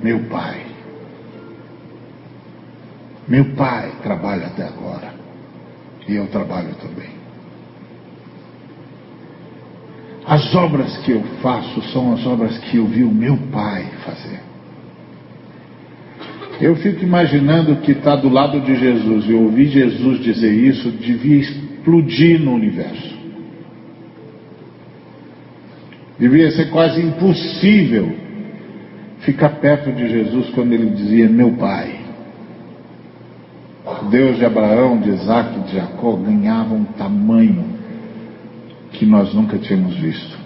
Meu 0.03 0.25
Pai, 0.25 0.67
meu 3.29 3.45
Pai 3.55 3.93
trabalha 4.03 4.49
até 4.49 4.65
agora, 4.65 5.15
e 6.09 6.17
eu 6.17 6.27
trabalho 6.27 6.75
também. 6.83 7.18
As 10.29 10.55
obras 10.55 10.95
que 10.99 11.13
eu 11.13 11.23
faço 11.41 11.81
são 11.91 12.13
as 12.13 12.27
obras 12.27 12.59
que 12.59 12.77
eu 12.77 12.85
vi 12.85 13.03
o 13.03 13.11
meu 13.11 13.35
pai 13.51 13.87
fazer. 14.05 14.41
Eu 16.61 16.77
fico 16.77 17.03
imaginando 17.03 17.77
que 17.77 17.93
está 17.93 18.15
do 18.15 18.29
lado 18.29 18.61
de 18.61 18.77
Jesus 18.77 19.25
e 19.27 19.33
ouvir 19.33 19.69
Jesus 19.69 20.21
dizer 20.21 20.53
isso 20.53 20.91
devia 20.91 21.37
explodir 21.37 22.41
no 22.41 22.53
universo. 22.53 23.17
Devia 26.19 26.51
ser 26.51 26.69
quase 26.71 27.01
impossível 27.01 28.15
ficar 29.21 29.51
perto 29.61 29.91
de 29.93 30.11
Jesus 30.11 30.51
quando 30.51 30.75
ele 30.75 30.91
dizia: 30.91 31.27
Meu 31.27 31.53
pai. 31.53 32.01
Deus 34.11 34.37
de 34.37 34.45
Abraão, 34.45 35.01
de 35.01 35.09
Isaac, 35.09 35.59
de 35.61 35.77
Jacó 35.77 36.13
ganhava 36.17 36.75
um 36.75 36.85
tamanho 36.85 37.78
que 38.99 39.07
nós 39.07 39.33
nunca 39.33 39.57
tínhamos 39.59 39.95
visto. 39.97 40.37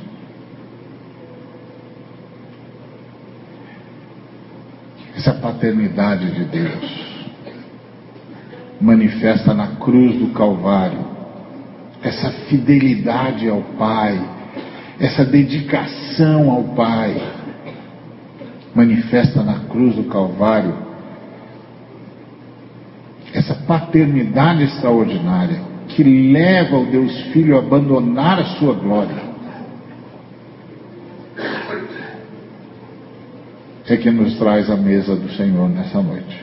Essa 5.16 5.32
paternidade 5.34 6.30
de 6.32 6.44
Deus. 6.44 7.12
manifesta 8.80 9.55
na 9.55 9.76
cruz 9.76 10.18
do 10.18 10.32
Calvário. 10.34 10.98
Essa 12.03 12.32
fidelidade 12.48 13.48
ao 13.48 13.62
Pai, 13.78 14.20
essa 14.98 15.24
dedicação 15.24 16.50
ao 16.50 16.64
Pai, 16.74 17.16
manifesta 18.74 19.40
na 19.44 19.61
cruz 19.61 19.94
do 19.94 20.05
Calvário. 20.05 20.74
Essa 23.32 23.55
paternidade 23.55 24.64
extraordinária 24.64 25.71
que 25.95 26.03
leva 26.03 26.76
o 26.76 26.86
Deus 26.86 27.18
Filho 27.32 27.57
a 27.57 27.61
abandonar 27.61 28.40
a 28.40 28.45
sua 28.57 28.74
glória. 28.74 29.32
É 33.88 33.97
que 33.97 34.11
nos 34.11 34.38
traz 34.38 34.70
a 34.70 34.76
mesa 34.76 35.14
do 35.14 35.28
Senhor 35.32 35.68
nessa 35.68 36.01
noite. 36.01 36.43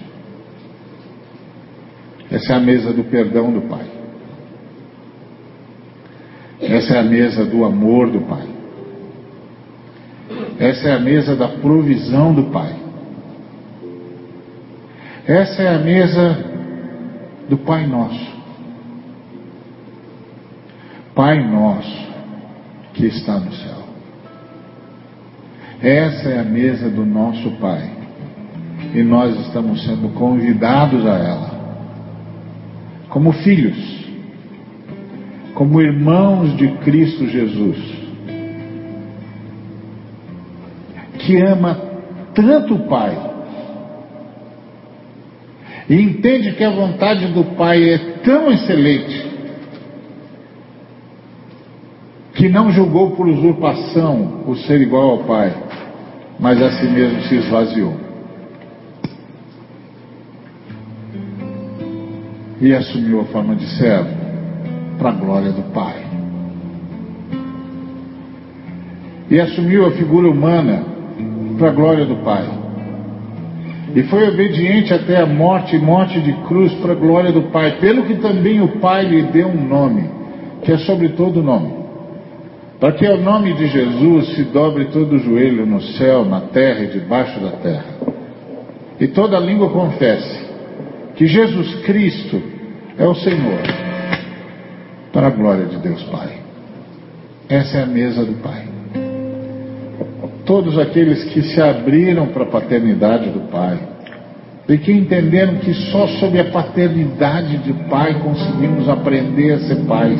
Essa 2.29 2.53
é 2.53 2.55
a 2.57 2.59
mesa 2.59 2.93
do 2.93 3.03
perdão 3.05 3.51
do 3.51 3.61
Pai. 3.61 3.85
Essa 6.61 6.95
é 6.95 6.99
a 6.99 7.03
mesa 7.03 7.43
do 7.45 7.65
amor 7.65 8.11
do 8.11 8.21
Pai. 8.21 8.47
Essa 10.59 10.89
é 10.89 10.93
a 10.93 10.99
mesa 10.99 11.35
da 11.35 11.47
provisão 11.47 12.33
do 12.33 12.43
Pai. 12.51 12.75
Essa 15.25 15.63
é 15.63 15.75
a 15.75 15.79
mesa 15.79 16.37
do 17.49 17.57
Pai 17.57 17.87
Nosso. 17.87 18.38
Pai 21.19 21.45
Nosso 21.45 22.07
que 22.93 23.07
está 23.07 23.37
no 23.37 23.51
céu. 23.51 23.83
Essa 25.81 26.29
é 26.29 26.39
a 26.39 26.45
mesa 26.45 26.89
do 26.89 27.05
nosso 27.05 27.51
Pai. 27.57 27.91
E 28.95 29.03
nós 29.03 29.37
estamos 29.41 29.83
sendo 29.83 30.13
convidados 30.13 31.05
a 31.05 31.17
ela 31.17 31.59
como 33.09 33.33
filhos, 33.33 34.07
como 35.55 35.81
irmãos 35.81 36.55
de 36.55 36.69
Cristo 36.77 37.27
Jesus, 37.27 37.77
que 41.17 41.35
ama 41.41 41.81
tanto 42.33 42.75
o 42.75 42.87
Pai 42.87 43.17
e 45.89 45.95
entende 46.01 46.53
que 46.53 46.63
a 46.63 46.69
vontade 46.69 47.27
do 47.33 47.43
Pai 47.57 47.89
é 47.89 47.97
tão 48.23 48.49
excelente 48.53 49.28
que 52.39 52.49
não 52.49 52.71
julgou 52.71 53.11
por 53.11 53.27
usurpação 53.27 54.45
o 54.47 54.55
ser 54.55 54.81
igual 54.81 55.09
ao 55.09 55.17
Pai, 55.19 55.53
mas 56.39 56.59
a 56.61 56.71
si 56.71 56.87
mesmo 56.87 57.21
se 57.23 57.35
esvaziou. 57.35 58.09
e 62.61 62.73
assumiu 62.73 63.21
a 63.21 63.25
forma 63.25 63.55
de 63.55 63.65
servo 63.77 64.09
para 64.97 65.09
a 65.09 65.13
glória 65.13 65.51
do 65.51 65.61
Pai. 65.73 65.95
E 69.29 69.39
assumiu 69.39 69.85
a 69.85 69.91
figura 69.91 70.29
humana 70.29 70.83
para 71.57 71.69
a 71.69 71.73
glória 71.73 72.05
do 72.05 72.17
Pai. 72.17 72.45
E 73.95 74.03
foi 74.03 74.27
obediente 74.27 74.93
até 74.93 75.21
a 75.21 75.25
morte 75.25 75.75
e 75.75 75.79
morte 75.79 76.19
de 76.19 76.33
cruz 76.47 76.73
para 76.75 76.91
a 76.91 76.95
glória 76.95 77.31
do 77.31 77.43
Pai, 77.43 77.77
pelo 77.79 78.03
que 78.03 78.15
também 78.15 78.61
o 78.61 78.79
Pai 78.79 79.05
lhe 79.05 79.23
deu 79.23 79.47
um 79.47 79.67
nome, 79.67 80.09
que 80.63 80.71
é 80.71 80.77
sobre 80.79 81.09
todo 81.09 81.41
nome. 81.41 81.78
Para 82.79 82.93
que 82.93 83.05
ao 83.05 83.17
nome 83.17 83.53
de 83.53 83.67
Jesus 83.67 84.35
se 84.35 84.43
dobre 84.43 84.85
todo 84.85 85.15
o 85.15 85.19
joelho 85.19 85.65
no 85.65 85.81
céu, 85.81 86.23
na 86.23 86.41
terra 86.41 86.85
e 86.85 86.87
debaixo 86.87 87.37
da 87.41 87.51
terra. 87.51 87.85
E 88.99 89.07
toda 89.07 89.37
língua 89.37 89.69
confesse 89.69 90.47
que 91.15 91.27
Jesus 91.27 91.75
Cristo 91.85 92.41
é 92.97 93.05
o 93.05 93.15
Senhor, 93.15 93.59
para 95.11 95.27
a 95.27 95.29
glória 95.29 95.65
de 95.65 95.77
Deus 95.77 96.01
Pai. 96.03 96.29
Essa 97.49 97.79
é 97.79 97.83
a 97.83 97.85
mesa 97.85 98.23
do 98.23 98.33
Pai. 98.41 98.63
Todos 100.45 100.79
aqueles 100.79 101.25
que 101.25 101.41
se 101.41 101.61
abriram 101.61 102.27
para 102.27 102.43
a 102.43 102.47
paternidade 102.47 103.29
do 103.29 103.41
Pai, 103.51 103.77
e 104.69 104.77
que 104.77 104.91
entenderam 104.91 105.55
que 105.55 105.73
só 105.91 106.07
sob 106.07 106.39
a 106.39 106.45
paternidade 106.45 107.57
de 107.57 107.73
Pai 107.89 108.13
conseguimos 108.21 108.87
aprender 108.87 109.53
a 109.53 109.59
ser 109.59 109.85
pais, 109.85 110.19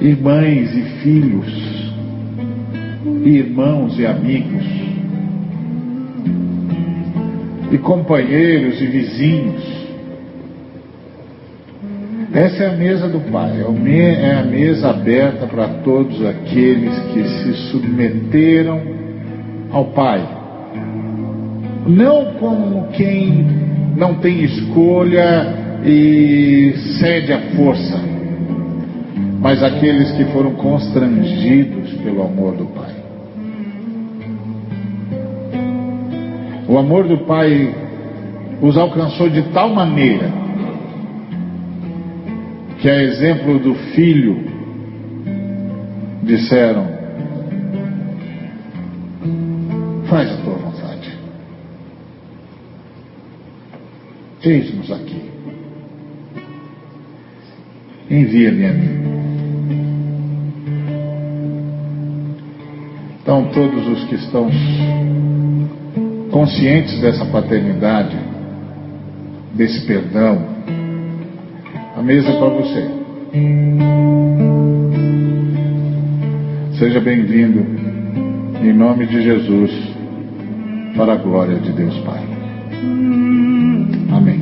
irmãs 0.00 0.74
e 0.74 0.82
filhos, 1.02 1.92
irmãos 3.24 3.98
e 3.98 4.06
amigos, 4.06 4.64
e 7.72 7.78
companheiros 7.78 8.80
e 8.80 8.86
vizinhos. 8.86 9.78
Essa 12.32 12.64
é 12.64 12.66
a 12.68 12.76
mesa 12.76 13.08
do 13.08 13.20
Pai, 13.32 13.52
é, 13.86 14.26
é 14.26 14.34
a 14.34 14.44
mesa 14.44 14.90
aberta 14.90 15.46
para 15.46 15.66
todos 15.82 16.24
aqueles 16.24 16.96
que 17.12 17.24
se 17.24 17.52
submeteram 17.70 18.80
ao 19.72 19.86
Pai. 19.86 20.24
Não 21.86 22.34
como 22.34 22.88
quem 22.88 23.46
não 23.96 24.14
tem 24.16 24.44
escolha 24.44 25.54
e 25.84 26.74
cede 27.00 27.32
à 27.32 27.40
força, 27.56 27.98
mas 29.38 29.62
aqueles 29.62 30.10
que 30.12 30.24
foram 30.26 30.52
constrangidos 30.54 31.92
pelo 32.02 32.22
amor 32.22 32.56
do 32.56 32.66
Pai. 32.66 32.94
O 36.68 36.76
amor 36.76 37.06
do 37.06 37.18
Pai 37.18 37.74
os 38.60 38.76
alcançou 38.76 39.30
de 39.30 39.42
tal 39.52 39.70
maneira 39.70 40.30
que, 42.80 42.90
a 42.90 43.02
exemplo 43.02 43.58
do 43.58 43.74
filho, 43.94 44.44
disseram: 46.24 46.86
Faz 50.08 50.32
a 50.32 50.36
tua 50.42 50.54
vontade. 50.54 51.18
Eis-nos 54.42 54.90
aqui. 54.90 55.30
Envia-me 58.10 58.66
a 58.66 58.72
mim. 58.72 59.07
Então, 63.28 63.44
todos 63.52 63.86
os 63.86 64.04
que 64.04 64.14
estão 64.14 64.48
conscientes 66.30 66.98
dessa 66.98 67.26
paternidade, 67.26 68.16
desse 69.52 69.86
perdão, 69.86 70.46
a 71.94 72.00
mesa 72.00 72.30
é 72.30 72.38
para 72.38 72.48
você. 72.48 72.90
Seja 76.78 77.00
bem-vindo, 77.00 77.66
em 78.62 78.72
nome 78.72 79.04
de 79.04 79.20
Jesus, 79.20 79.72
para 80.96 81.12
a 81.12 81.16
glória 81.16 81.56
de 81.56 81.70
Deus 81.72 81.98
Pai. 81.98 82.22
Amém. 84.10 84.40